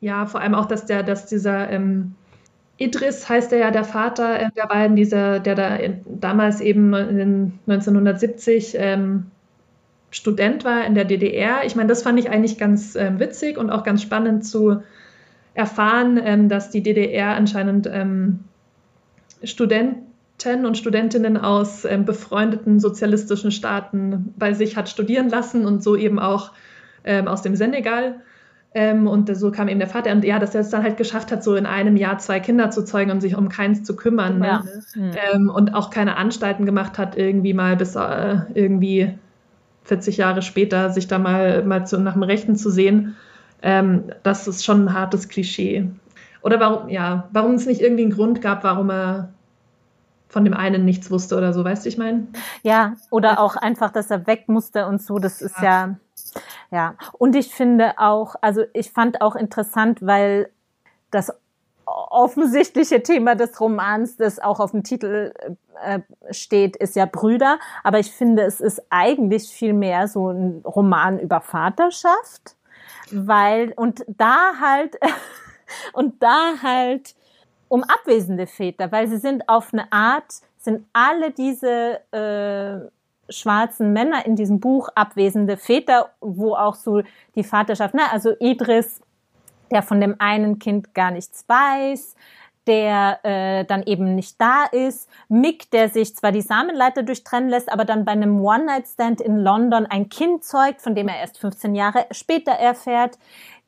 [0.00, 2.14] Ja, vor allem auch, dass der, dass dieser ähm,
[2.76, 7.58] Idris heißt er ja, der Vater äh, der beiden, dieser, der da damals eben in
[7.66, 9.30] 1970 ähm,
[10.10, 11.64] Student war in der DDR.
[11.64, 14.82] Ich meine, das fand ich eigentlich ganz ähm, witzig und auch ganz spannend zu
[15.54, 18.40] erfahren, ähm, dass die DDR anscheinend ähm,
[19.42, 20.06] Studenten
[20.64, 26.18] und Studentinnen aus ähm, befreundeten sozialistischen Staaten bei sich hat studieren lassen und so eben
[26.18, 26.52] auch
[27.04, 28.20] ähm, aus dem Senegal.
[28.74, 30.12] Ähm, und so kam eben der Vater.
[30.12, 32.70] Und ja, dass er es dann halt geschafft hat, so in einem Jahr zwei Kinder
[32.70, 34.42] zu zeugen und sich um keins zu kümmern.
[34.44, 34.64] Ja.
[34.94, 35.16] Ne?
[35.34, 35.50] Mhm.
[35.50, 39.18] und auch keine Anstalten gemacht hat, irgendwie mal bis äh, irgendwie
[39.88, 43.16] 40 Jahre später sich da mal, mal zu, nach dem Rechten zu sehen.
[43.62, 45.90] Ähm, das ist schon ein hartes Klischee.
[46.42, 49.30] Oder warum, ja, warum es nicht irgendwie einen Grund gab, warum er
[50.28, 52.26] von dem einen nichts wusste oder so, weißt du, ich meine?
[52.62, 55.96] Ja, oder auch einfach, dass er weg musste und so, das ist ja,
[56.70, 56.94] ja.
[57.14, 60.50] Und ich finde auch, also ich fand auch interessant, weil
[61.10, 61.32] das
[62.10, 65.32] offensichtliche Thema des Romans, das auch auf dem Titel
[65.82, 67.58] äh, steht, ist ja Brüder.
[67.82, 72.56] Aber ich finde, es ist eigentlich viel mehr so ein Roman über Vaterschaft,
[73.10, 74.98] weil, und da halt,
[75.92, 77.14] und da halt
[77.68, 82.90] um abwesende Väter, weil sie sind auf eine Art, sind alle diese äh,
[83.30, 87.02] schwarzen Männer in diesem Buch abwesende Väter, wo auch so
[87.34, 89.00] die Vaterschaft, ne, also Idris,
[89.70, 92.16] der von dem einen Kind gar nichts weiß,
[92.66, 97.72] der äh, dann eben nicht da ist, Mick, der sich zwar die Samenleiter durchtrennen lässt,
[97.72, 101.74] aber dann bei einem One-Night-Stand in London ein Kind zeugt, von dem er erst 15
[101.74, 103.18] Jahre später erfährt,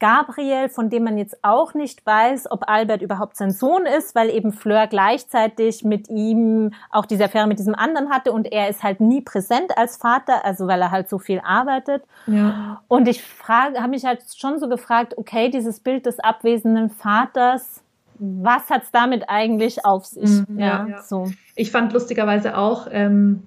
[0.00, 4.30] Gabriel, von dem man jetzt auch nicht weiß, ob Albert überhaupt sein Sohn ist, weil
[4.30, 8.82] eben Fleur gleichzeitig mit ihm auch diese Affäre mit diesem anderen hatte und er ist
[8.82, 12.02] halt nie präsent als Vater, also weil er halt so viel arbeitet.
[12.26, 12.82] Ja.
[12.88, 17.82] Und ich frage, habe mich halt schon so gefragt, okay, dieses Bild des abwesenden Vaters,
[18.18, 20.46] was hat's damit eigentlich auf sich?
[20.48, 21.30] Mhm, ja, ja, so.
[21.54, 23.42] Ich fand lustigerweise auch, ähm,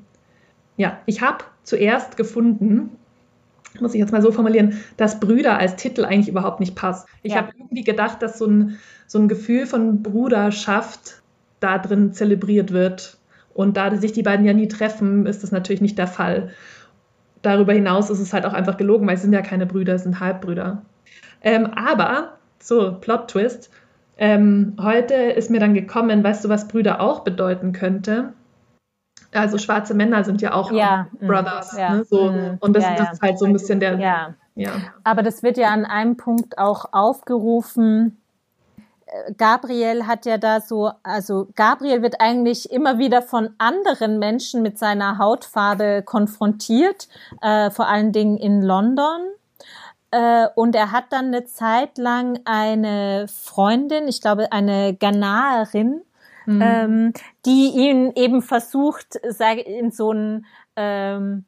[0.77, 2.97] ja, ich habe zuerst gefunden,
[3.81, 7.07] muss ich jetzt mal so formulieren, dass Brüder als Titel eigentlich überhaupt nicht passt.
[7.23, 7.39] Ich ja.
[7.39, 11.21] habe irgendwie gedacht, dass so ein, so ein Gefühl von Bruderschaft
[11.59, 13.17] da drin zelebriert wird.
[13.53, 16.49] Und da sich die beiden ja nie treffen, ist das natürlich nicht der Fall.
[17.41, 20.03] Darüber hinaus ist es halt auch einfach gelogen, weil sie sind ja keine Brüder, es
[20.03, 20.83] sind Halbbrüder.
[21.41, 23.69] Ähm, aber, so, Plot-Twist,
[24.17, 28.33] ähm, heute ist mir dann gekommen, weißt du, was Brüder auch bedeuten könnte?
[29.33, 31.77] Also schwarze Männer sind ja auch ja, mm, Brothers.
[31.77, 32.31] Ja, ne, so.
[32.31, 33.99] Mm, und das, ja, das, ist halt so ein bisschen der.
[33.99, 34.33] Ja.
[34.55, 34.71] ja.
[35.03, 38.21] Aber das wird ja an einem Punkt auch aufgerufen.
[39.05, 44.61] Äh, Gabriel hat ja da so, also Gabriel wird eigentlich immer wieder von anderen Menschen
[44.61, 47.07] mit seiner Hautfarbe konfrontiert,
[47.41, 49.21] äh, vor allen Dingen in London.
[50.11, 56.01] Äh, und er hat dann eine Zeit lang eine Freundin, ich glaube eine Ghanaerin,
[56.45, 56.61] mhm.
[56.61, 57.13] ähm,
[57.45, 61.45] die ihn eben versucht, sage in so ein ähm,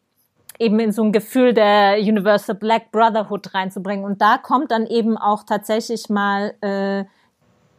[0.60, 4.06] eben in so ein Gefühl der Universal Black Brotherhood reinzubringen.
[4.06, 7.06] Und da kommt dann eben auch tatsächlich mal äh,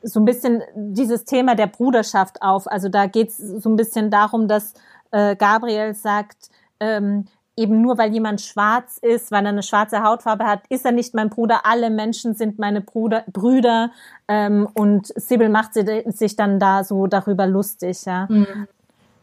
[0.02, 2.66] so ein bisschen dieses Thema der Bruderschaft auf.
[2.66, 4.74] Also da geht es so ein bisschen darum, dass
[5.11, 6.50] äh, Gabriel sagt,
[6.81, 7.26] ähm,
[7.57, 11.14] eben nur weil jemand schwarz ist, weil er eine schwarze Hautfarbe hat, ist er nicht
[11.14, 11.64] mein Bruder.
[11.64, 13.90] Alle Menschen sind meine Bruder, Brüder.
[14.29, 18.27] Ähm, und Sibyl macht sich dann da so darüber lustig, ja.
[18.29, 18.69] Mhm.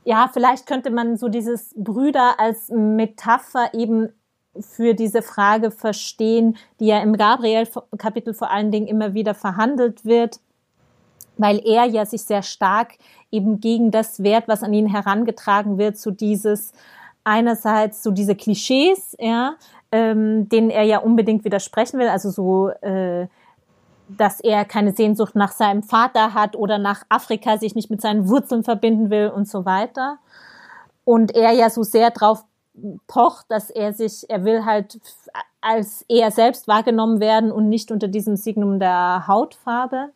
[0.05, 4.09] Ja, vielleicht könnte man so dieses Brüder als Metapher eben
[4.59, 10.39] für diese Frage verstehen, die ja im Gabriel-Kapitel vor allen Dingen immer wieder verhandelt wird,
[11.37, 12.95] weil er ja sich sehr stark
[13.31, 16.73] eben gegen das wehrt, was an ihn herangetragen wird, so dieses,
[17.23, 19.55] einerseits so diese Klischees, ja,
[19.91, 23.27] ähm, denen er ja unbedingt widersprechen will, also so, äh,
[24.09, 28.27] dass er keine Sehnsucht nach seinem Vater hat oder nach Afrika sich nicht mit seinen
[28.27, 30.17] Wurzeln verbinden will und so weiter.
[31.05, 32.43] Und er ja so sehr drauf
[33.07, 34.99] pocht, dass er sich, er will halt
[35.61, 40.09] als er selbst wahrgenommen werden und nicht unter diesem Signum der Hautfarbe.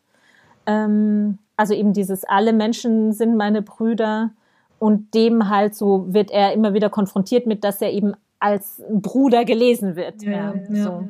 [0.66, 4.30] Ähm, also eben dieses alle Menschen sind meine Brüder
[4.78, 9.44] und dem halt so wird er immer wieder konfrontiert mit, dass er eben als Bruder
[9.44, 10.22] gelesen wird.
[10.22, 11.08] Ja, ja, so.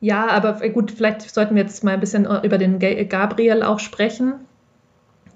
[0.00, 4.34] ja, aber gut, vielleicht sollten wir jetzt mal ein bisschen über den Gabriel auch sprechen,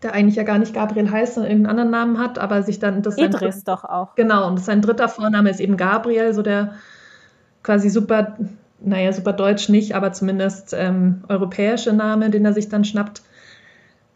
[0.03, 3.03] der eigentlich ja gar nicht Gabriel heißt, sondern irgendeinen anderen Namen hat, aber sich dann
[3.03, 4.15] das Idris sein, doch auch.
[4.15, 6.75] Genau, und sein dritter Vorname ist eben Gabriel, so der
[7.62, 8.37] quasi super,
[8.81, 13.23] naja, super deutsch nicht, aber zumindest ähm, europäische Name, den er sich dann schnappt.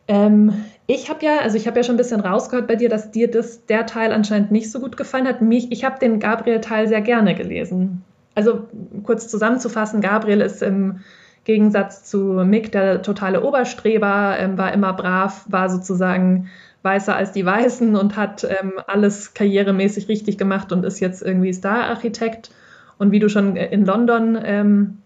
[0.08, 3.10] Ähm, Ich habe ja, also ich habe ja schon ein bisschen rausgehört bei dir, dass
[3.10, 5.42] dir das, der Teil anscheinend nicht so gut gefallen hat.
[5.42, 8.04] Mich, ich habe den Gabriel-Teil sehr gerne gelesen.
[8.36, 8.68] Also
[9.02, 11.00] kurz zusammenzufassen, Gabriel ist im
[11.44, 16.48] Gegensatz zu Mick der totale Oberstreber, ähm, war immer brav, war sozusagen
[16.82, 21.52] weißer als die Weißen und hat ähm, alles karrieremäßig richtig gemacht und ist jetzt irgendwie
[21.52, 22.50] Star-Architekt.
[22.98, 24.98] Und wie du schon in London ähm,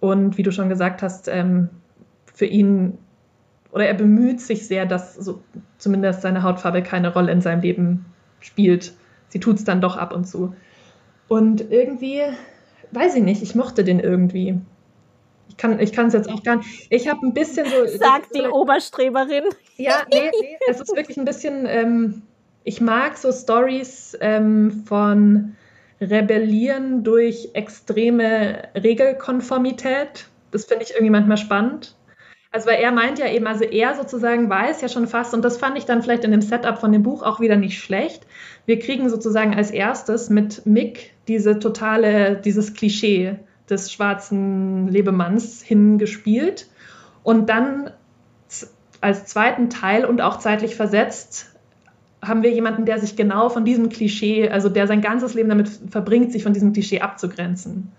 [0.00, 1.70] und wie du schon gesagt hast, ähm,
[2.34, 2.98] für ihn
[3.72, 5.42] oder er bemüht sich sehr, dass so,
[5.78, 8.04] zumindest seine Hautfarbe keine Rolle in seinem Leben
[8.40, 8.92] spielt.
[9.28, 10.54] Sie tut es dann doch ab und zu.
[11.26, 12.20] Und irgendwie,
[12.92, 14.60] weiß ich nicht, ich mochte den irgendwie.
[15.48, 16.86] Ich kann ich es jetzt auch gar nicht.
[16.90, 17.86] Ich habe ein bisschen so.
[17.98, 19.44] Sagt die Oberstreberin.
[19.76, 21.66] Ja, nee, nee, es ist wirklich ein bisschen.
[21.66, 22.22] Ähm,
[22.64, 25.56] ich mag so Stories ähm, von
[26.00, 30.26] Rebellieren durch extreme Regelkonformität.
[30.50, 31.96] Das finde ich irgendwie manchmal spannend.
[32.52, 35.56] Also weil er meint ja eben, also er sozusagen weiß ja schon fast, und das
[35.56, 38.26] fand ich dann vielleicht in dem Setup von dem Buch auch wieder nicht schlecht.
[38.66, 43.36] Wir kriegen sozusagen als erstes mit Mick diese totale, dieses Klischee
[43.70, 46.68] des schwarzen Lebemanns hingespielt.
[47.22, 47.90] Und dann
[49.00, 51.56] als zweiten Teil und auch zeitlich versetzt
[52.22, 55.70] haben wir jemanden, der sich genau von diesem Klischee, also der sein ganzes Leben damit
[55.90, 57.92] verbringt, sich von diesem Klischee abzugrenzen.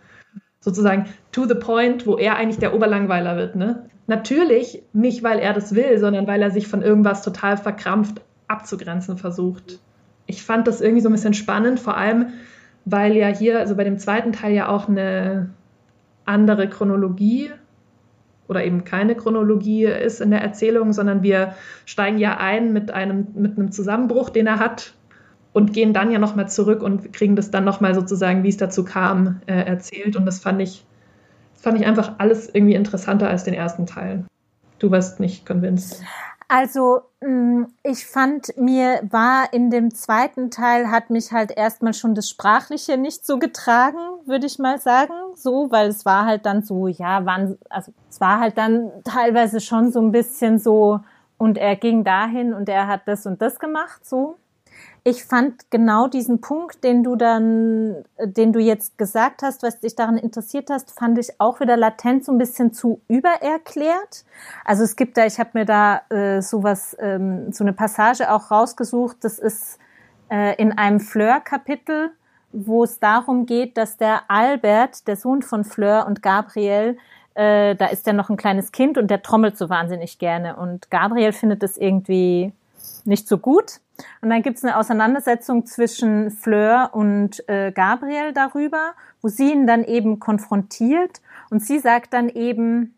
[0.59, 3.55] Sozusagen to the point, wo er eigentlich der Oberlangweiler wird.
[3.55, 3.89] Ne?
[4.07, 9.17] Natürlich nicht, weil er das will, sondern weil er sich von irgendwas total verkrampft abzugrenzen
[9.17, 9.79] versucht.
[10.25, 12.27] Ich fand das irgendwie so ein bisschen spannend, vor allem,
[12.85, 15.49] weil ja hier, also bei dem zweiten Teil ja auch eine
[16.25, 17.51] andere Chronologie
[18.47, 23.27] oder eben keine Chronologie ist in der Erzählung, sondern wir steigen ja ein mit einem,
[23.35, 24.93] mit einem Zusammenbruch, den er hat
[25.53, 28.83] und gehen dann ja nochmal zurück und kriegen das dann nochmal sozusagen, wie es dazu
[28.83, 30.15] kam, äh, erzählt.
[30.15, 30.83] Und das fand ich
[31.63, 34.25] fand ich einfach alles irgendwie interessanter als den ersten Teil.
[34.79, 36.03] Du warst nicht convinced.
[36.49, 42.15] Also mm, ich fand mir war in dem zweiten Teil hat mich halt erstmal schon
[42.15, 46.63] das Sprachliche nicht so getragen, würde ich mal sagen, so, weil es war halt dann
[46.63, 50.99] so, ja, waren, also es war halt dann teilweise schon so ein bisschen so
[51.37, 54.35] und er ging dahin und er hat das und das gemacht, so
[55.05, 59.95] ich fand genau diesen Punkt, den du dann, den du jetzt gesagt hast, was dich
[59.95, 64.23] daran interessiert hast, fand ich auch wieder latent so ein bisschen zu übererklärt.
[64.63, 68.49] Also es gibt da, ich habe mir da äh, sowas, ähm, so eine Passage auch
[68.49, 69.17] rausgesucht.
[69.21, 69.77] Das ist
[70.31, 72.11] äh, in einem Fleur-Kapitel,
[72.53, 76.97] wo es darum geht, dass der Albert, der Sohn von Fleur und Gabriel,
[77.33, 80.55] äh, da ist ja noch ein kleines Kind und der trommelt so wahnsinnig gerne.
[80.55, 82.53] Und Gabriel findet das irgendwie
[83.05, 83.79] nicht so gut.
[84.21, 89.67] Und dann gibt es eine Auseinandersetzung zwischen Fleur und äh, Gabriel darüber, wo sie ihn
[89.67, 92.95] dann eben konfrontiert und sie sagt dann eben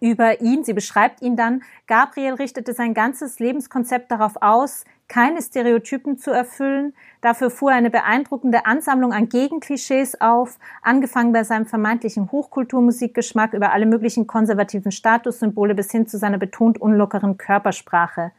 [0.00, 6.18] über ihn, sie beschreibt ihn dann, Gabriel richtete sein ganzes Lebenskonzept darauf aus, keine Stereotypen
[6.18, 6.94] zu erfüllen.
[7.22, 13.86] Dafür fuhr eine beeindruckende Ansammlung an Gegenklischees auf, angefangen bei seinem vermeintlichen Hochkulturmusikgeschmack über alle
[13.86, 18.32] möglichen konservativen Statussymbole bis hin zu seiner betont unlockeren Körpersprache.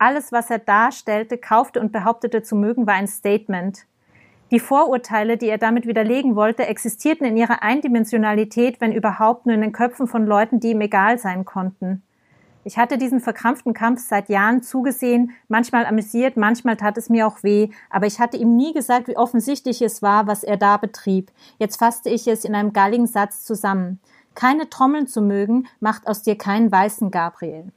[0.00, 3.84] Alles, was er darstellte, kaufte und behauptete zu mögen, war ein Statement.
[4.50, 9.60] Die Vorurteile, die er damit widerlegen wollte, existierten in ihrer Eindimensionalität, wenn überhaupt nur in
[9.60, 12.02] den Köpfen von Leuten, die ihm egal sein konnten.
[12.64, 17.42] Ich hatte diesen verkrampften Kampf seit Jahren zugesehen, manchmal amüsiert, manchmal tat es mir auch
[17.42, 21.30] weh, aber ich hatte ihm nie gesagt, wie offensichtlich es war, was er da betrieb.
[21.58, 24.00] Jetzt fasste ich es in einem galligen Satz zusammen.
[24.34, 27.70] Keine Trommeln zu mögen, macht aus dir keinen weißen Gabriel.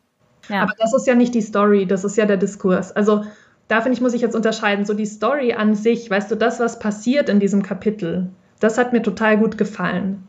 [0.49, 0.63] Ja.
[0.63, 2.91] Aber das ist ja nicht die Story, das ist ja der Diskurs.
[2.91, 3.23] Also
[3.67, 4.85] da finde ich, muss ich jetzt unterscheiden.
[4.85, 8.29] So die Story an sich, weißt du, das, was passiert in diesem Kapitel,
[8.59, 10.27] das hat mir total gut gefallen.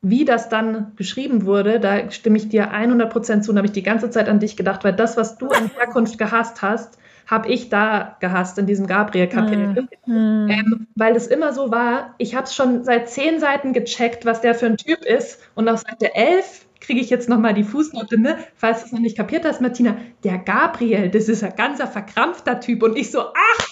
[0.00, 3.84] Wie das dann geschrieben wurde, da stimme ich dir 100% zu und habe ich die
[3.84, 7.68] ganze Zeit an dich gedacht, weil das, was du in Herkunft gehasst hast, habe ich
[7.68, 9.86] da gehasst in diesem Gabriel-Kapitel.
[10.06, 10.50] Mm.
[10.50, 14.40] Ähm, weil es immer so war, ich habe es schon seit zehn Seiten gecheckt, was
[14.40, 18.20] der für ein Typ ist und auf Seite 11 kriege ich jetzt nochmal die Fußnote,
[18.20, 18.38] ne?
[18.54, 22.60] falls du es noch nicht kapiert hast, Martina, der Gabriel, das ist ein ganzer verkrampfter
[22.60, 23.68] Typ und ich so, ach,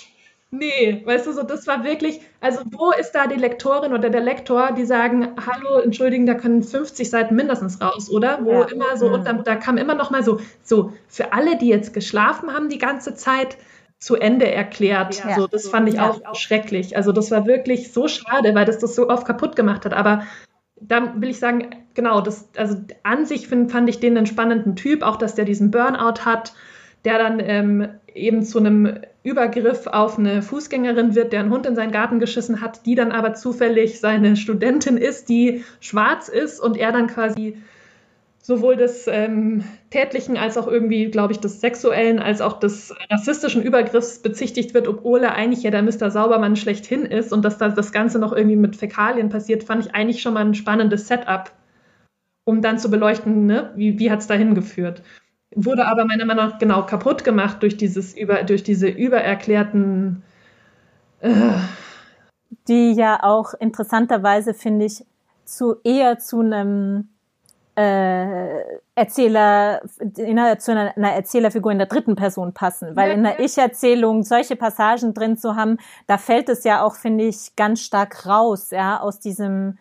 [0.50, 4.20] nee, weißt du, so, das war wirklich, also wo ist da die Lektorin oder der
[4.20, 8.40] Lektor, die sagen, hallo, entschuldigen, da können 50 Seiten mindestens raus, oder?
[8.42, 8.64] Wo ja.
[8.64, 12.52] immer so, und dann, da kam immer nochmal so, so, für alle, die jetzt geschlafen
[12.52, 13.56] haben die ganze Zeit,
[14.00, 15.22] zu Ende erklärt.
[15.22, 16.96] Ja, so, das fand ich ja, auch schrecklich.
[16.96, 19.92] Also das war wirklich so schade, weil das das so oft kaputt gemacht hat.
[19.92, 20.22] Aber
[20.80, 24.76] da will ich sagen, genau, das, also an sich find, fand ich den einen spannenden
[24.76, 26.54] Typ, auch dass der diesen Burnout hat,
[27.04, 31.76] der dann ähm, eben zu einem Übergriff auf eine Fußgängerin wird, der einen Hund in
[31.76, 36.76] seinen Garten geschissen hat, die dann aber zufällig seine Studentin ist, die schwarz ist und
[36.76, 37.58] er dann quasi
[38.42, 43.62] sowohl des ähm, tätlichen als auch irgendwie, glaube ich, des sexuellen als auch des rassistischen
[43.62, 46.10] Übergriffs bezichtigt wird, obwohl er eigentlich ja der Mr.
[46.10, 49.94] Saubermann schlechthin ist und dass da das Ganze noch irgendwie mit Fäkalien passiert, fand ich
[49.94, 51.52] eigentlich schon mal ein spannendes Setup,
[52.44, 55.02] um dann zu beleuchten, ne, wie, wie hat es dahin geführt.
[55.54, 60.22] Wurde aber meiner Meinung nach genau kaputt gemacht durch, dieses über, durch diese übererklärten.
[61.20, 61.32] Äh.
[62.68, 65.04] Die ja auch interessanterweise, finde ich,
[65.44, 67.09] zu eher zu einem
[67.80, 69.80] äh, Erzähler,
[70.18, 72.94] in einer, zu einer, einer, Erzählerfigur in der dritten Person passen.
[72.94, 77.24] Weil in der Ich-Erzählung solche Passagen drin zu haben, da fällt es ja auch, finde
[77.24, 79.78] ich, ganz stark raus, ja, aus diesem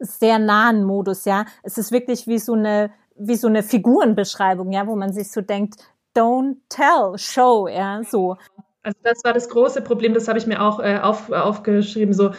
[0.00, 1.44] sehr nahen Modus, ja.
[1.62, 5.40] Es ist wirklich wie so eine, wie so eine Figurenbeschreibung, ja, wo man sich so
[5.40, 5.76] denkt,
[6.16, 8.36] don't tell, show, ja, so.
[8.82, 12.32] Also das war das große Problem, das habe ich mir auch äh, auf, aufgeschrieben, so,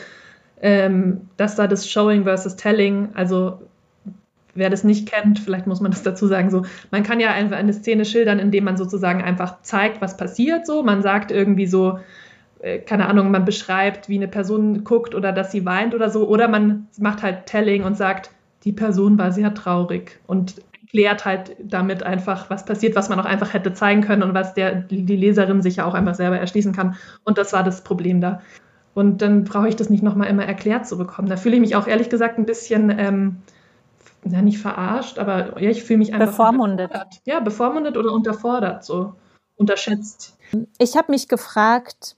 [0.60, 3.60] ähm, dass da das Showing versus Telling, also
[4.56, 7.58] wer das nicht kennt, vielleicht muss man das dazu sagen, so, man kann ja einfach
[7.58, 12.00] eine Szene schildern, indem man sozusagen einfach zeigt, was passiert, so, man sagt irgendwie so,
[12.60, 16.28] äh, keine Ahnung, man beschreibt, wie eine Person guckt oder dass sie weint oder so,
[16.28, 18.32] oder man macht halt Telling und sagt,
[18.64, 20.56] die Person war sehr traurig und
[20.92, 24.54] erklärt halt damit einfach, was passiert, was man auch einfach hätte zeigen können und was
[24.54, 26.96] der, die Leserin sich ja auch einfach selber erschließen kann.
[27.24, 28.42] Und das war das Problem da.
[28.94, 31.30] Und dann brauche ich das nicht nochmal immer erklärt zu bekommen.
[31.30, 33.38] Da fühle ich mich auch ehrlich gesagt ein bisschen ähm,
[34.24, 36.92] ja nicht verarscht, aber ja, ich fühle mich einfach bevormundet.
[37.26, 39.14] Ja, bevormundet oder unterfordert, so
[39.56, 40.38] unterschätzt.
[40.78, 42.16] Ich habe mich gefragt,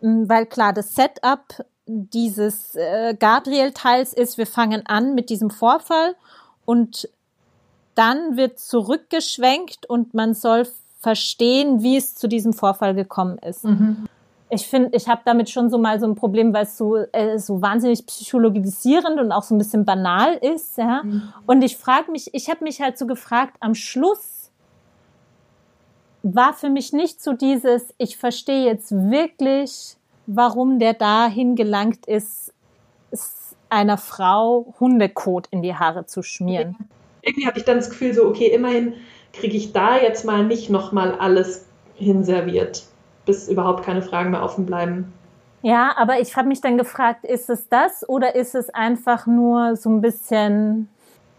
[0.00, 6.16] hm, weil klar, das Setup dieses äh, Gabriel-Teils ist, wir fangen an mit diesem Vorfall
[6.64, 7.08] und
[7.94, 10.66] dann wird zurückgeschwenkt und man soll
[10.98, 13.64] verstehen, wie es zu diesem Vorfall gekommen ist.
[13.64, 14.08] Mhm
[14.48, 17.38] ich finde, ich habe damit schon so mal so ein Problem, weil es so, äh,
[17.38, 20.78] so wahnsinnig psychologisierend und auch so ein bisschen banal ist.
[20.78, 21.02] Ja?
[21.02, 21.32] Mhm.
[21.46, 24.50] Und ich frage mich, ich habe mich halt so gefragt, am Schluss
[26.22, 32.52] war für mich nicht so dieses, ich verstehe jetzt wirklich, warum der dahin gelangt ist,
[33.68, 36.76] einer Frau Hundekot in die Haare zu schmieren.
[37.22, 38.94] Irgendwie hatte ich dann das Gefühl so, okay, immerhin
[39.32, 42.84] kriege ich da jetzt mal nicht nochmal alles hinserviert
[43.26, 45.12] bis überhaupt keine Fragen mehr offen bleiben.
[45.62, 49.76] Ja, aber ich habe mich dann gefragt, ist es das oder ist es einfach nur
[49.76, 50.88] so ein bisschen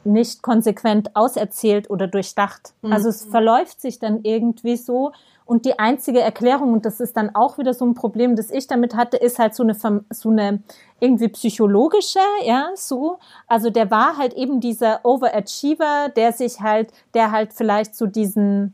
[0.03, 2.73] nicht konsequent auserzählt oder durchdacht?
[2.81, 2.93] Mhm.
[2.93, 5.11] Also es verläuft sich dann irgendwie so
[5.47, 8.67] und die einzige Erklärung, und das ist dann auch wieder so ein Problem, das ich
[8.67, 9.75] damit hatte, ist halt so eine,
[10.09, 10.61] so eine
[10.99, 13.19] irgendwie psychologische, ja, so.
[13.47, 18.73] Also der war halt eben dieser Overachiever, der sich halt, der halt vielleicht so diesen,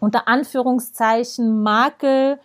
[0.00, 2.38] unter Anführungszeichen Makel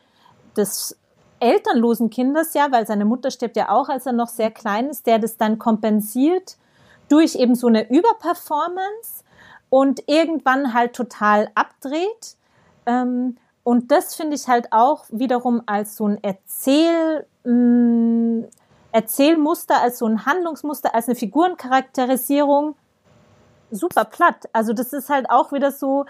[0.55, 0.97] des
[1.39, 5.07] elternlosen Kindes, ja, weil seine Mutter stirbt ja auch, als er noch sehr klein ist,
[5.07, 6.57] der das dann kompensiert
[7.09, 9.23] durch eben so eine Überperformance
[9.69, 12.37] und irgendwann halt total abdreht.
[12.85, 18.43] Ähm, und das finde ich halt auch wiederum als so ein Erzähl, mm,
[18.91, 22.75] Erzählmuster, als so ein Handlungsmuster, als eine Figurencharakterisierung
[23.71, 24.49] super platt.
[24.53, 26.05] Also das ist halt auch wieder so,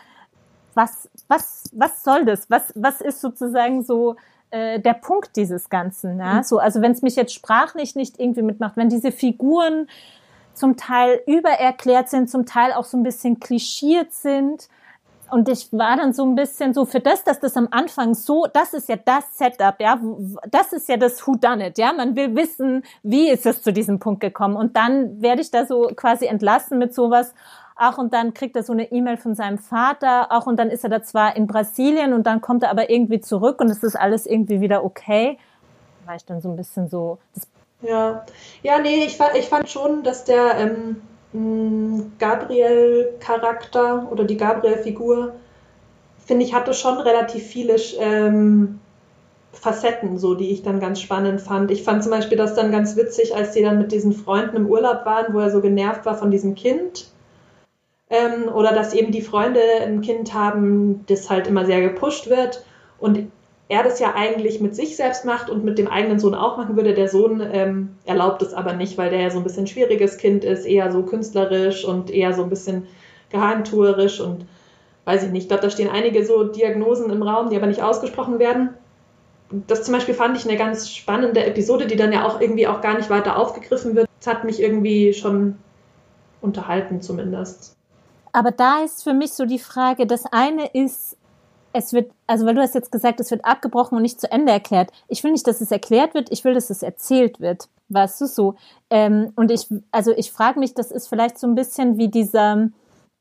[0.74, 2.50] was, was, was soll das?
[2.50, 4.16] Was, was ist sozusagen so
[4.52, 6.20] äh, der Punkt dieses Ganzen?
[6.20, 6.36] Ja?
[6.36, 6.44] Mhm.
[6.44, 9.88] So, also wenn es mich jetzt sprachlich nicht irgendwie mitmacht, wenn diese Figuren
[10.54, 14.70] zum Teil übererklärt sind, zum Teil auch so ein bisschen klischiert sind.
[15.30, 18.48] Und ich war dann so ein bisschen so für das, dass das am Anfang so,
[18.52, 19.98] das ist ja das Setup, ja,
[20.50, 23.72] das ist ja das Who Done It, ja, man will wissen, wie ist es zu
[23.72, 24.58] diesem Punkt gekommen.
[24.58, 27.34] Und dann werde ich da so quasi entlassen mit sowas,
[27.84, 30.28] Ach, und dann kriegt er so eine E-Mail von seinem Vater.
[30.30, 33.20] Ach, und dann ist er da zwar in Brasilien und dann kommt er aber irgendwie
[33.22, 35.40] zurück und es ist alles irgendwie wieder okay.
[36.02, 37.18] Da war ich dann so ein bisschen so.
[37.82, 38.24] ja,
[38.62, 40.58] ja, nee, ich, ich fand schon, dass der
[41.34, 45.34] ähm, Gabriel-Charakter oder die Gabriel-Figur,
[46.24, 48.80] finde ich, hatte schon relativ viele ähm,
[49.54, 51.72] Facetten, so die ich dann ganz spannend fand.
[51.72, 54.68] Ich fand zum Beispiel das dann ganz witzig, als die dann mit diesen Freunden im
[54.68, 57.08] Urlaub waren, wo er so genervt war von diesem Kind
[58.12, 62.64] ähm, oder dass eben die Freunde ein Kind haben, das halt immer sehr gepusht wird
[63.00, 63.32] und
[63.70, 66.76] er das ja eigentlich mit sich selbst macht und mit dem eigenen Sohn auch machen
[66.76, 66.94] würde.
[66.94, 70.44] Der Sohn ähm, erlaubt es aber nicht, weil der ja so ein bisschen schwieriges Kind
[70.44, 72.86] ist, eher so künstlerisch und eher so ein bisschen
[73.30, 74.46] geheimtuerisch und
[75.06, 75.44] weiß ich nicht.
[75.44, 78.72] Ich glaube, da stehen einige so Diagnosen im Raum, die aber nicht ausgesprochen werden.
[79.68, 82.82] Das zum Beispiel fand ich eine ganz spannende Episode, die dann ja auch irgendwie auch
[82.82, 84.10] gar nicht weiter aufgegriffen wird.
[84.20, 85.56] Das hat mich irgendwie schon
[86.42, 87.78] unterhalten zumindest.
[88.32, 91.18] Aber da ist für mich so die Frage, das eine ist,
[91.74, 94.52] es wird, also weil du hast jetzt gesagt, es wird abgebrochen und nicht zu Ende
[94.52, 94.92] erklärt.
[95.08, 97.70] Ich will nicht, dass es erklärt wird, ich will, dass es erzählt wird.
[97.90, 98.56] Weißt du so?
[98.90, 102.70] Ähm, und ich, also ich frage mich, das ist vielleicht so ein bisschen wie dieser,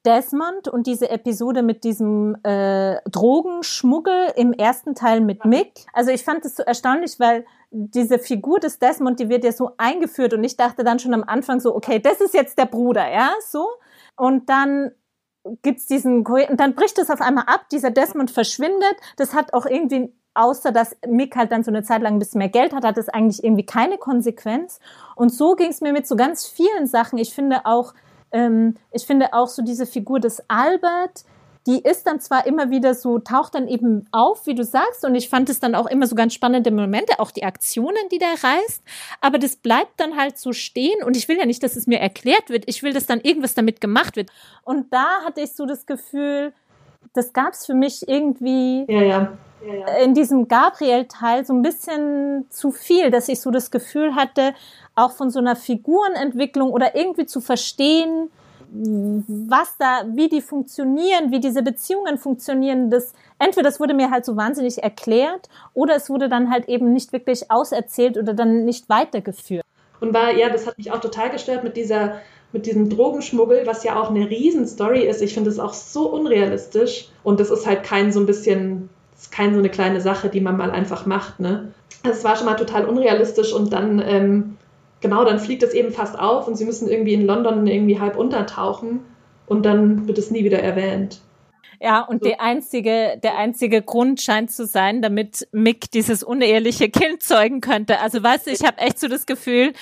[0.04, 5.84] Desmond und diese Episode mit diesem äh, Drogenschmuggel im ersten Teil mit Mick.
[5.92, 9.72] Also ich fand es so erstaunlich, weil diese Figur des Desmond, die wird ja so
[9.76, 13.10] eingeführt und ich dachte dann schon am Anfang so, okay, das ist jetzt der Bruder,
[13.10, 13.66] ja, so.
[14.16, 14.92] Und dann
[15.62, 18.96] gibt's diesen, und dann bricht es auf einmal ab, dieser Desmond verschwindet.
[19.16, 22.38] Das hat auch irgendwie außer dass Mick halt dann so eine Zeit lang ein bisschen
[22.38, 24.78] mehr Geld hat, hat es eigentlich irgendwie keine Konsequenz.
[25.16, 27.18] Und so ging es mir mit so ganz vielen Sachen.
[27.18, 27.94] Ich finde auch,
[28.32, 31.24] ähm, ich finde auch so diese Figur des Albert,
[31.66, 35.14] die ist dann zwar immer wieder so, taucht dann eben auf, wie du sagst, und
[35.14, 38.32] ich fand es dann auch immer so ganz spannende Momente, auch die Aktionen, die der
[38.42, 38.82] reißt,
[39.20, 42.00] aber das bleibt dann halt so stehen und ich will ja nicht, dass es mir
[42.00, 44.30] erklärt wird, ich will, dass dann irgendwas damit gemacht wird.
[44.64, 46.52] Und da hatte ich so das Gefühl,
[47.12, 49.32] das gab es für mich irgendwie ja, ja.
[49.66, 54.54] Ja, in diesem Gabriel-Teil so ein bisschen zu viel, dass ich so das Gefühl hatte,
[54.94, 58.30] auch von so einer Figurenentwicklung oder irgendwie zu verstehen,
[58.72, 64.24] was da, wie die funktionieren, wie diese Beziehungen funktionieren, das, entweder das wurde mir halt
[64.24, 68.88] so wahnsinnig erklärt oder es wurde dann halt eben nicht wirklich auserzählt oder dann nicht
[68.88, 69.64] weitergeführt.
[70.00, 72.20] Und war, ja, das hat mich auch total gestört mit dieser,
[72.52, 75.20] mit diesem Drogenschmuggel, was ja auch eine Riesenstory ist.
[75.20, 77.08] Ich finde es auch so unrealistisch.
[77.22, 80.40] Und das ist halt kein so ein bisschen, ist kein so eine kleine Sache, die
[80.40, 81.72] man mal einfach macht, ne?
[82.02, 84.56] Es war schon mal total unrealistisch und dann, ähm,
[85.00, 88.16] genau, dann fliegt es eben fast auf und sie müssen irgendwie in London irgendwie halb
[88.16, 89.00] untertauchen
[89.46, 91.20] und dann wird es nie wieder erwähnt.
[91.82, 97.22] Ja, und die einzige, der einzige Grund scheint zu sein, damit Mick dieses uneheliche Kind
[97.22, 98.00] zeugen könnte.
[98.00, 99.72] Also weißt du, ich habe echt so das Gefühl,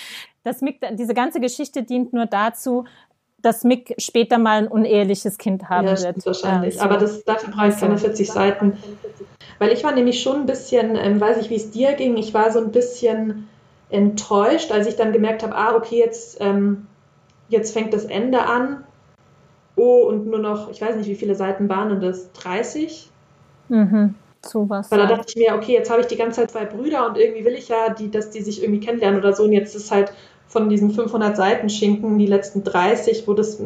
[0.45, 2.85] dass Mick, diese ganze Geschichte dient nur dazu,
[3.43, 6.25] dass Mick später mal ein uneheliches Kind haben ja, wird.
[6.25, 6.75] Wahrscheinlich.
[6.75, 6.87] Ja, so.
[6.87, 8.79] Aber das, dafür brauche ich keine 40 Seiten.
[9.59, 12.33] Weil ich war nämlich schon ein bisschen, ähm, weiß ich, wie es dir ging, ich
[12.33, 13.49] war so ein bisschen
[13.91, 16.87] enttäuscht, als ich dann gemerkt habe, ah, okay, jetzt, ähm,
[17.49, 18.85] jetzt fängt das Ende an.
[19.77, 22.33] Oh, und nur noch, ich weiß nicht, wie viele Seiten waren das?
[22.33, 23.11] 30?
[23.69, 24.15] Mhm,
[24.45, 24.91] sowas.
[24.91, 27.17] Weil da dachte ich mir, okay, jetzt habe ich die ganze Zeit zwei Brüder und
[27.17, 29.45] irgendwie will ich ja, die, dass die sich irgendwie kennenlernen oder so.
[29.45, 30.13] Und jetzt ist halt
[30.47, 33.63] von diesen 500 Seiten Schinken die letzten 30, wo das.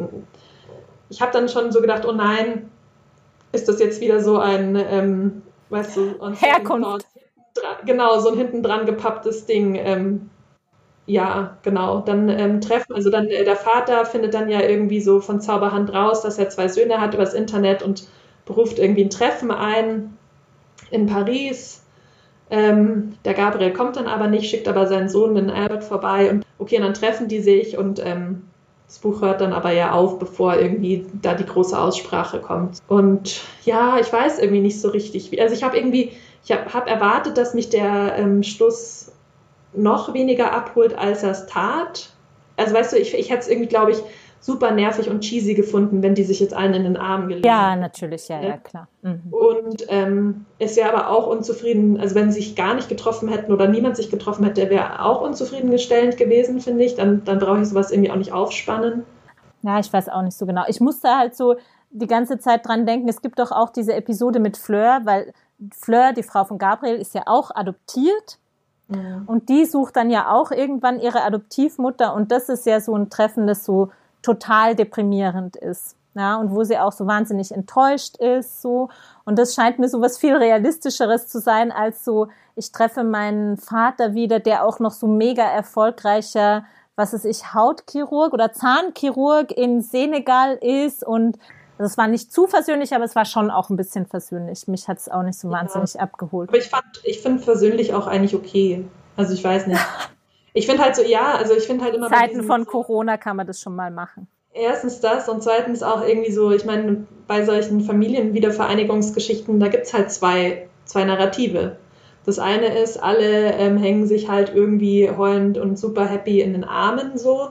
[1.09, 2.69] Ich habe dann schon so gedacht, oh nein,
[3.51, 7.07] ist das jetzt wieder so ein, ähm, weißt du, Herkunft
[7.85, 9.75] genau, so ein hinten dran gepapptes Ding.
[9.75, 10.29] Ähm,
[11.05, 11.99] ja, genau.
[11.99, 15.93] Dann ähm, treffen, also dann äh, der Vater findet dann ja irgendwie so von Zauberhand
[15.93, 18.07] raus, dass er zwei Söhne hat übers Internet und
[18.45, 20.17] beruft irgendwie ein Treffen ein
[20.91, 21.83] in Paris.
[22.49, 26.45] Ähm, der Gabriel kommt dann aber nicht, schickt aber seinen Sohn, den Albert, vorbei und
[26.59, 28.43] okay, und dann treffen die sich und ähm,
[28.87, 32.77] das Buch hört dann aber ja auf, bevor irgendwie da die große Aussprache kommt.
[32.87, 36.11] Und ja, ich weiß irgendwie nicht so richtig, wie, also ich habe irgendwie,
[36.43, 39.11] ich habe hab erwartet, dass mich der ähm, Schluss
[39.73, 42.09] noch weniger abholt, als er es tat.
[42.57, 44.03] Also weißt du, ich, ich hätte es irgendwie, glaube ich,
[44.43, 47.77] super nervig und cheesy gefunden, wenn die sich jetzt allen in den Arm gelegt Ja,
[47.77, 48.89] natürlich, ja, ja, klar.
[49.01, 49.21] Mhm.
[49.31, 53.53] Und ähm, ist ja aber auch unzufrieden, also wenn sie sich gar nicht getroffen hätten
[53.53, 56.95] oder niemand sich getroffen hätte, wäre auch unzufriedengestellend gewesen, finde ich.
[56.95, 59.05] Dann, dann brauche ich sowas irgendwie auch nicht aufspannen.
[59.61, 60.63] Ja, ich weiß auch nicht so genau.
[60.67, 61.55] Ich musste halt so
[61.89, 65.31] die ganze Zeit dran denken, es gibt doch auch diese Episode mit Fleur, weil
[65.71, 68.39] Fleur, die Frau von Gabriel, ist ja auch adoptiert.
[68.87, 69.23] Mhm.
[69.25, 72.13] Und die sucht dann ja auch irgendwann ihre Adoptivmutter.
[72.13, 73.91] Und das ist ja so ein Treffen, das so
[74.21, 75.95] total deprimierend ist.
[76.15, 78.89] Ja, und wo sie auch so wahnsinnig enttäuscht ist, so.
[79.25, 83.57] Und das scheint mir so was viel realistischeres zu sein, als so, ich treffe meinen
[83.57, 89.81] Vater wieder, der auch noch so mega erfolgreicher, was ist ich, Hautchirurg oder Zahnchirurg in
[89.81, 91.39] Senegal ist und
[91.83, 94.69] also es war nicht zu versöhnlich, aber es war schon auch ein bisschen versöhnlich.
[94.69, 95.99] Mich hat es auch nicht so wahnsinnig ja.
[95.99, 96.47] abgeholt.
[96.47, 98.85] Aber ich fand, ich finde versöhnlich auch eigentlich okay.
[99.17, 99.81] Also ich weiß nicht.
[100.55, 102.09] Ich finde halt so, ja, also ich finde halt immer.
[102.09, 104.27] Zeiten von Corona kann man das schon mal machen.
[104.53, 109.95] Erstens das und zweitens auch irgendwie so, ich meine, bei solchen Familienwiedervereinigungsgeschichten, da gibt es
[109.95, 111.77] halt zwei, zwei Narrative.
[112.23, 116.65] Das eine ist, alle ähm, hängen sich halt irgendwie heulend und super happy in den
[116.65, 117.49] Armen so,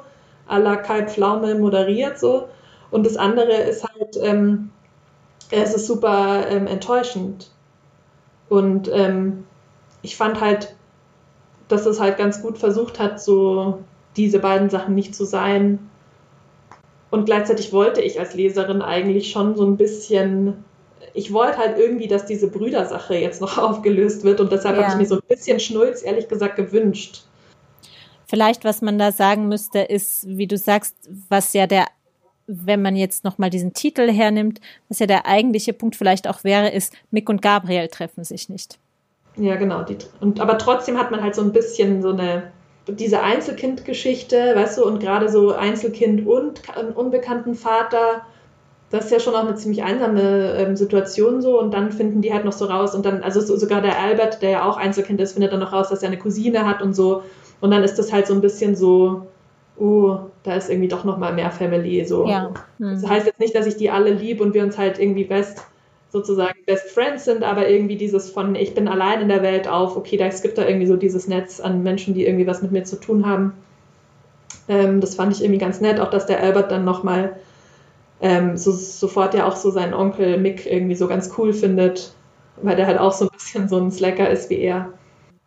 [0.48, 2.44] à la Kai Pflaume moderiert so.
[2.92, 4.70] Und das andere ist halt, ähm,
[5.50, 7.50] es ist super ähm, enttäuschend.
[8.48, 9.44] Und ähm,
[10.02, 10.76] ich fand halt,
[11.68, 13.78] dass es halt ganz gut versucht hat, so
[14.16, 15.78] diese beiden Sachen nicht zu sein.
[17.10, 20.62] Und gleichzeitig wollte ich als Leserin eigentlich schon so ein bisschen,
[21.14, 24.82] ich wollte halt irgendwie, dass diese Brüdersache jetzt noch aufgelöst wird und deshalb ja.
[24.82, 27.22] habe ich mir so ein bisschen Schnulz, ehrlich gesagt, gewünscht.
[28.26, 30.94] Vielleicht, was man da sagen müsste, ist, wie du sagst,
[31.30, 31.86] was ja der
[32.46, 36.70] wenn man jetzt nochmal diesen Titel hernimmt, was ja der eigentliche Punkt vielleicht auch wäre,
[36.70, 38.78] ist, Mick und Gabriel treffen sich nicht.
[39.36, 39.82] Ja, genau.
[39.82, 42.52] Die, und, aber trotzdem hat man halt so ein bisschen so eine,
[42.86, 48.22] diese Einzelkind-Geschichte, weißt du, und gerade so Einzelkind und einen unbekannten Vater,
[48.90, 52.32] das ist ja schon auch eine ziemlich einsame ähm, Situation so und dann finden die
[52.32, 55.18] halt noch so raus und dann, also so, sogar der Albert, der ja auch Einzelkind
[55.20, 57.22] ist, findet dann noch raus, dass er eine Cousine hat und so
[57.60, 59.28] und dann ist das halt so ein bisschen so,
[59.78, 62.26] uh, da ist irgendwie doch noch mal mehr Family so.
[62.26, 62.52] Ja.
[62.78, 63.00] Mhm.
[63.00, 65.66] Das heißt jetzt nicht, dass ich die alle lieb und wir uns halt irgendwie best
[66.10, 69.96] sozusagen Best Friends sind, aber irgendwie dieses von ich bin allein in der Welt auf,
[69.96, 72.70] okay, da, es gibt da irgendwie so dieses Netz an Menschen, die irgendwie was mit
[72.70, 73.54] mir zu tun haben.
[74.68, 77.36] Ähm, das fand ich irgendwie ganz nett, auch dass der Albert dann nochmal
[78.20, 82.12] ähm, so, sofort ja auch so seinen Onkel Mick irgendwie so ganz cool findet,
[82.62, 84.90] weil der halt auch so ein bisschen so ein Slacker ist wie er.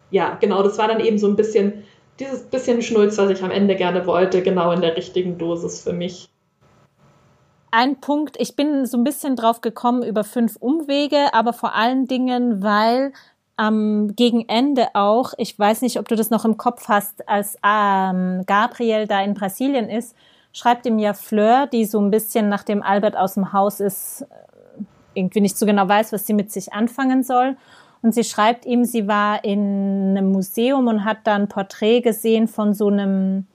[0.10, 1.84] Ja, genau, das war dann eben so ein bisschen
[2.20, 5.94] dieses bisschen Schnulz, was ich am Ende gerne wollte, genau in der richtigen Dosis für
[5.94, 6.30] mich
[7.76, 12.08] ein Punkt, ich bin so ein bisschen drauf gekommen über fünf Umwege, aber vor allen
[12.08, 13.12] Dingen, weil
[13.58, 17.28] am ähm, gegen Ende auch, ich weiß nicht, ob du das noch im Kopf hast,
[17.28, 20.16] als ähm, Gabriel da in Brasilien ist,
[20.54, 24.26] schreibt ihm ja Fleur, die so ein bisschen nachdem Albert aus dem Haus ist, äh,
[25.14, 27.58] irgendwie nicht so genau weiß, was sie mit sich anfangen soll.
[28.06, 32.48] Und sie schreibt ihm, sie war in einem Museum und hat da ein Porträt gesehen
[32.48, 33.48] von so einem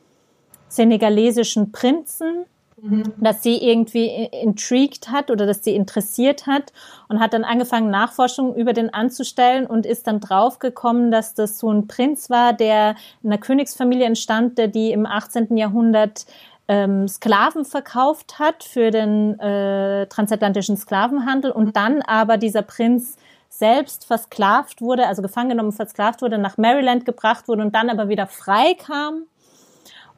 [0.66, 2.46] senegalesischen Prinzen,
[2.82, 3.04] mhm.
[3.18, 4.08] dass sie irgendwie
[4.42, 6.72] intrigued hat oder dass sie interessiert hat
[7.08, 11.70] und hat dann angefangen, Nachforschungen über den anzustellen und ist dann draufgekommen, dass das so
[11.72, 15.56] ein Prinz war, der in einer Königsfamilie entstammte, die im 18.
[15.56, 16.26] Jahrhundert
[16.66, 21.72] ähm, Sklaven verkauft hat für den äh, transatlantischen Sklavenhandel und mhm.
[21.72, 23.16] dann aber dieser Prinz
[23.50, 28.08] selbst versklavt wurde, also gefangen genommen versklavt wurde, nach Maryland gebracht wurde und dann aber
[28.08, 29.24] wieder frei kam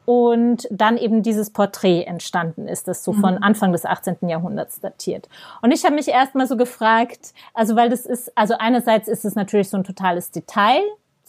[0.05, 3.43] und dann eben dieses Porträt entstanden ist, das so von mhm.
[3.43, 4.27] Anfang des 18.
[4.27, 5.29] Jahrhunderts datiert.
[5.61, 9.35] Und ich habe mich erstmal so gefragt, also weil das ist, also einerseits ist es
[9.35, 10.81] natürlich so ein totales Detail,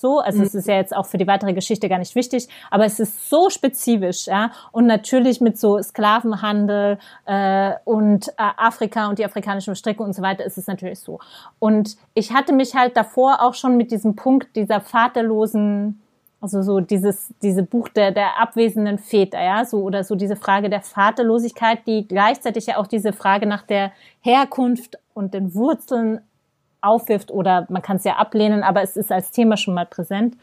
[0.04, 0.44] so, also mhm.
[0.44, 3.30] es ist ja jetzt auch für die weitere Geschichte gar nicht wichtig, aber es ist
[3.30, 9.74] so spezifisch, ja, und natürlich mit so Sklavenhandel äh, und äh, Afrika und die afrikanischen
[9.74, 11.20] Strecke und so weiter ist es natürlich so.
[11.58, 16.02] Und ich hatte mich halt davor auch schon mit diesem Punkt dieser vaterlosen
[16.42, 20.68] also so dieses, diese Buch der, der abwesenden Väter, ja, so oder so diese Frage
[20.68, 26.20] der Vaterlosigkeit, die gleichzeitig ja auch diese Frage nach der Herkunft und den Wurzeln
[26.84, 30.36] aufwirft oder man kann es ja ablehnen, aber es ist als Thema schon mal präsent.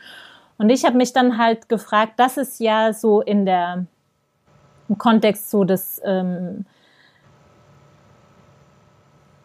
[0.58, 3.86] Und ich habe mich dann halt gefragt, das ist ja so in der
[4.90, 6.66] im Kontext so des ähm,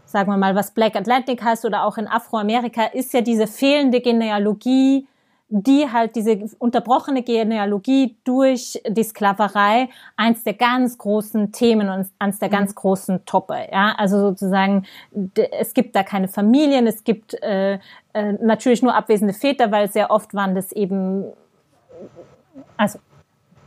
[0.07, 4.01] sagen wir mal, was Black Atlantic heißt oder auch in Afroamerika, ist ja diese fehlende
[4.01, 5.07] Genealogie
[5.49, 12.41] die halt diese unterbrochene Genealogie durch die Sklaverei eins der ganz großen Themen und eins
[12.41, 12.75] der ganz mhm.
[12.75, 13.69] großen Toppe.
[13.71, 14.87] Ja, also sozusagen,
[15.53, 17.75] es gibt da keine Familien, es gibt äh,
[18.13, 21.25] äh, natürlich nur abwesende Väter, weil sehr oft waren das eben,
[22.77, 22.99] also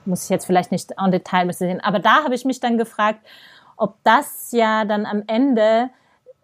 [0.03, 3.25] muss ich jetzt vielleicht nicht en Detail sehen, aber da habe ich mich dann gefragt,
[3.77, 5.91] ob das ja dann am Ende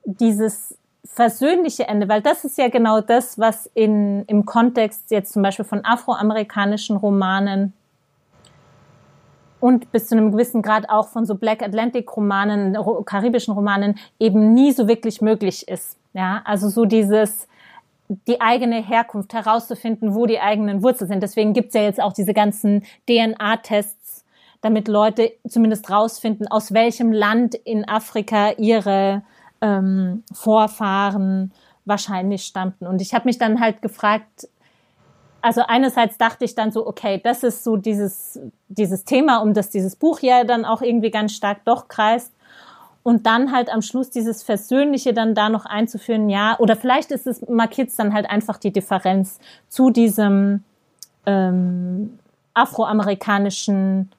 [0.05, 5.43] dieses versöhnliche Ende, weil das ist ja genau das, was in, im Kontext jetzt zum
[5.43, 7.73] Beispiel von afroamerikanischen Romanen
[9.59, 14.53] und bis zu einem gewissen Grad auch von so Black Atlantic Romanen, karibischen Romanen eben
[14.53, 15.97] nie so wirklich möglich ist.
[16.13, 17.47] Ja, also so dieses,
[18.27, 21.23] die eigene Herkunft herauszufinden, wo die eigenen Wurzeln sind.
[21.23, 24.23] Deswegen gibt's ja jetzt auch diese ganzen DNA-Tests,
[24.61, 29.23] damit Leute zumindest rausfinden, aus welchem Land in Afrika ihre
[29.65, 31.51] ähm, Vorfahren
[31.85, 32.85] wahrscheinlich stammten.
[32.85, 34.47] Und ich habe mich dann halt gefragt,
[35.41, 39.69] also einerseits dachte ich dann so, okay, das ist so dieses, dieses Thema, um das
[39.69, 42.31] dieses Buch ja dann auch irgendwie ganz stark doch kreist.
[43.03, 47.27] Und dann halt am Schluss dieses Versöhnliche dann da noch einzuführen, ja, oder vielleicht ist
[47.27, 50.63] es, markiert es dann halt einfach die Differenz zu diesem
[51.27, 52.17] ähm,
[52.55, 54.11] afroamerikanischen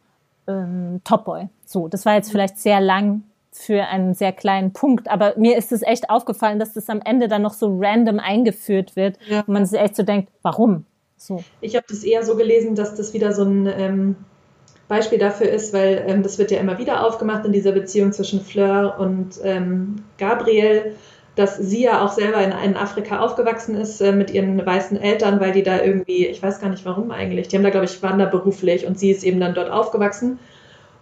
[0.46, 1.48] ähm, Topboy.
[1.64, 3.24] So, das war jetzt vielleicht sehr lang
[3.56, 5.10] für einen sehr kleinen Punkt.
[5.10, 8.96] Aber mir ist es echt aufgefallen, dass das am Ende dann noch so random eingeführt
[8.96, 9.40] wird ja.
[9.40, 10.84] und man sich echt so denkt, warum?
[11.16, 11.42] So.
[11.60, 14.16] Ich habe das eher so gelesen, dass das wieder so ein ähm,
[14.88, 18.40] Beispiel dafür ist, weil ähm, das wird ja immer wieder aufgemacht in dieser Beziehung zwischen
[18.40, 20.94] Fleur und ähm, Gabriel,
[21.34, 25.40] dass sie ja auch selber in, in Afrika aufgewachsen ist äh, mit ihren weißen Eltern,
[25.40, 28.02] weil die da irgendwie, ich weiß gar nicht warum eigentlich, die haben da, glaube ich,
[28.02, 30.38] waren da beruflich und sie ist eben dann dort aufgewachsen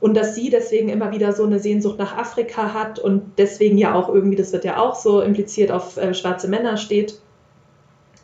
[0.04, 3.94] und dass sie deswegen immer wieder so eine Sehnsucht nach Afrika hat und deswegen ja
[3.94, 7.22] auch irgendwie, das wird ja auch so impliziert, auf äh, schwarze Männer steht.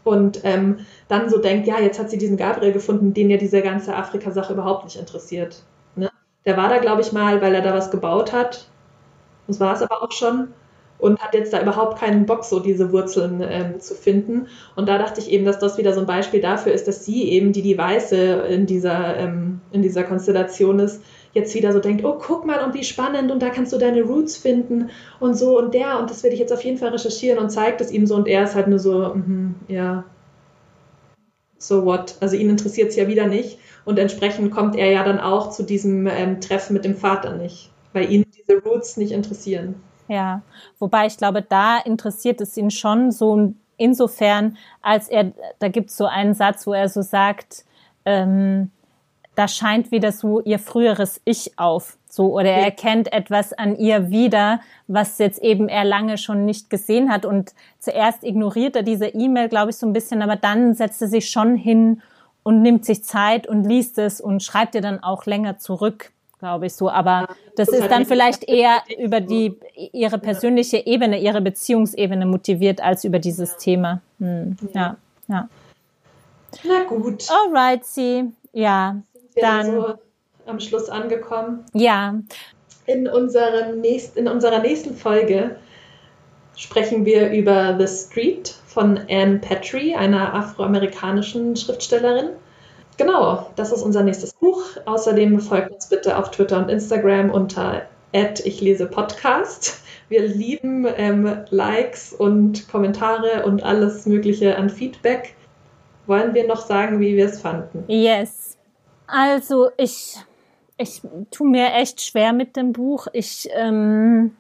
[0.05, 3.63] Und ähm, dann so denkt, ja, jetzt hat sie diesen Gabriel gefunden, den ja diese
[3.63, 5.63] ganze Afrika-Sache überhaupt nicht interessiert.
[5.97, 6.11] Ne?
[6.45, 8.69] Der war da, glaube ich, mal, weil er da was gebaut hat.
[9.47, 10.49] Das war es aber auch schon
[11.01, 14.49] und hat jetzt da überhaupt keinen Bock, so diese Wurzeln ähm, zu finden.
[14.77, 17.31] Und da dachte ich eben, dass das wieder so ein Beispiel dafür ist, dass sie
[17.31, 21.03] eben, die die Weiße in dieser, ähm, in dieser Konstellation ist,
[21.33, 24.03] jetzt wieder so denkt, oh, guck mal und wie spannend und da kannst du deine
[24.03, 27.39] Roots finden und so und der und das werde ich jetzt auf jeden Fall recherchieren
[27.39, 30.05] und zeigt es ihm so und er ist halt nur so, mm, ja,
[31.59, 32.17] so what?
[32.21, 35.63] Also ihn interessiert es ja wieder nicht und entsprechend kommt er ja dann auch zu
[35.63, 39.77] diesem ähm, Treffen mit dem Vater nicht, weil ihn diese Roots nicht interessieren.
[40.09, 40.43] Ja,
[40.81, 45.97] wobei ich glaube, da interessiert es ihn schon so insofern, als er, da gibt es
[45.97, 47.65] so einen Satz, wo er so sagt,
[48.05, 48.71] ähm,
[49.41, 51.97] da scheint wieder so ihr früheres Ich auf.
[52.11, 56.69] So, oder er erkennt etwas an ihr wieder, was jetzt eben er lange schon nicht
[56.69, 57.25] gesehen hat.
[57.25, 61.09] Und zuerst ignoriert er diese E-Mail, glaube ich, so ein bisschen, aber dann setzt er
[61.09, 62.03] sich schon hin
[62.43, 66.67] und nimmt sich Zeit und liest es und schreibt ihr dann auch länger zurück, glaube
[66.67, 66.91] ich so.
[66.91, 67.27] Aber
[67.57, 69.59] das ist dann vielleicht eher über die
[69.93, 74.03] ihre persönliche Ebene, ihre Beziehungsebene motiviert als über dieses Thema.
[74.19, 74.59] Hm.
[74.75, 74.97] Ja,
[75.29, 75.49] ja.
[76.63, 77.27] Na gut.
[77.31, 78.33] Alright, sie.
[78.53, 78.97] Ja,
[79.37, 79.95] dann so
[80.47, 81.65] am Schluss angekommen.
[81.73, 82.15] Ja.
[82.87, 85.57] In, unserem nächst, in unserer nächsten Folge
[86.57, 92.31] sprechen wir über The Street von Anne Petrie, einer afroamerikanischen Schriftstellerin.
[92.97, 94.63] Genau, das ist unser nächstes Buch.
[94.85, 99.83] Außerdem folgt uns bitte auf Twitter und Instagram unter ich lese Podcast.
[100.09, 105.37] Wir lieben ähm, Likes und Kommentare und alles Mögliche an Feedback.
[106.07, 107.85] Wollen wir noch sagen, wie wir es fanden?
[107.87, 108.59] Yes.
[109.11, 110.17] Also ich,
[110.77, 113.09] ich tue mir echt schwer mit dem Buch.
[113.13, 114.37] Ich, ähm,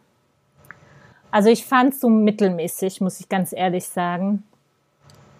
[1.30, 4.44] also ich fand es so mittelmäßig, muss ich ganz ehrlich sagen.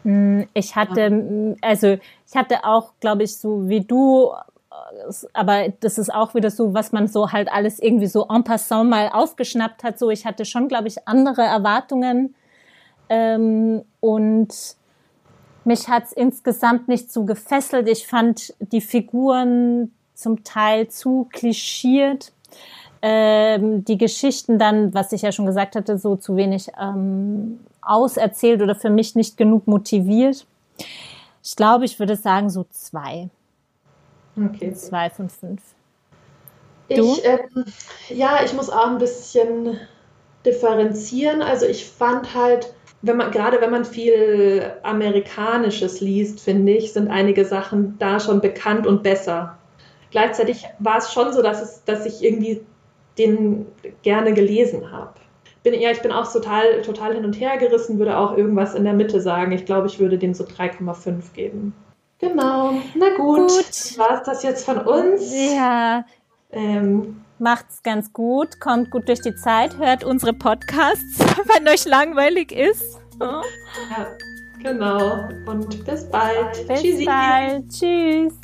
[0.03, 4.33] Hm, ich hatte, also ich hatte auch, glaube ich, so wie du,
[5.33, 8.91] aber das ist auch wieder so, was man so halt alles irgendwie so en passant
[8.91, 9.99] mal aufgeschnappt hat.
[9.99, 12.35] So, ich hatte schon, glaube ich, andere Erwartungen
[13.09, 14.77] ähm, und
[15.65, 17.89] mich hat es insgesamt nicht so gefesselt.
[17.89, 22.33] Ich fand die Figuren zum Teil zu klischiert.
[23.03, 28.61] Ähm, die Geschichten dann, was ich ja schon gesagt hatte, so zu wenig ähm, auserzählt
[28.61, 30.47] oder für mich nicht genug motiviert.
[31.43, 33.31] Ich glaube, ich würde sagen so zwei.
[34.37, 34.75] Okay.
[34.75, 35.63] Zwei von fünf.
[36.89, 37.13] Du?
[37.15, 37.65] Ich, ähm,
[38.09, 39.79] ja, ich muss auch ein bisschen
[40.45, 41.41] differenzieren.
[41.43, 47.09] Also ich fand halt, wenn man, gerade wenn man viel Amerikanisches liest, finde ich, sind
[47.09, 49.59] einige Sachen da schon bekannt und besser.
[50.11, 52.61] Gleichzeitig war es schon so, dass, es, dass ich irgendwie
[53.17, 53.67] den
[54.03, 55.15] gerne gelesen habe.
[55.63, 58.85] Bin, ja, ich bin auch total, total hin und her gerissen, würde auch irgendwas in
[58.85, 59.53] der Mitte sagen.
[59.53, 61.75] Ich glaube, ich würde dem so 3,5 geben.
[62.19, 62.75] Genau.
[62.95, 63.49] Na gut.
[63.49, 63.99] gut.
[63.99, 65.33] War es das jetzt von uns?
[65.33, 66.05] Ja.
[66.51, 72.53] Ähm, Macht's ganz gut, kommt gut durch die Zeit, hört unsere Podcasts, wenn euch langweilig
[72.53, 73.01] ist.
[73.19, 73.43] Ja,
[74.63, 75.27] genau.
[75.47, 76.69] Und bis bald.
[76.69, 77.05] Bis Tschüssi.
[77.07, 77.69] bald.
[77.71, 78.35] Tschüss.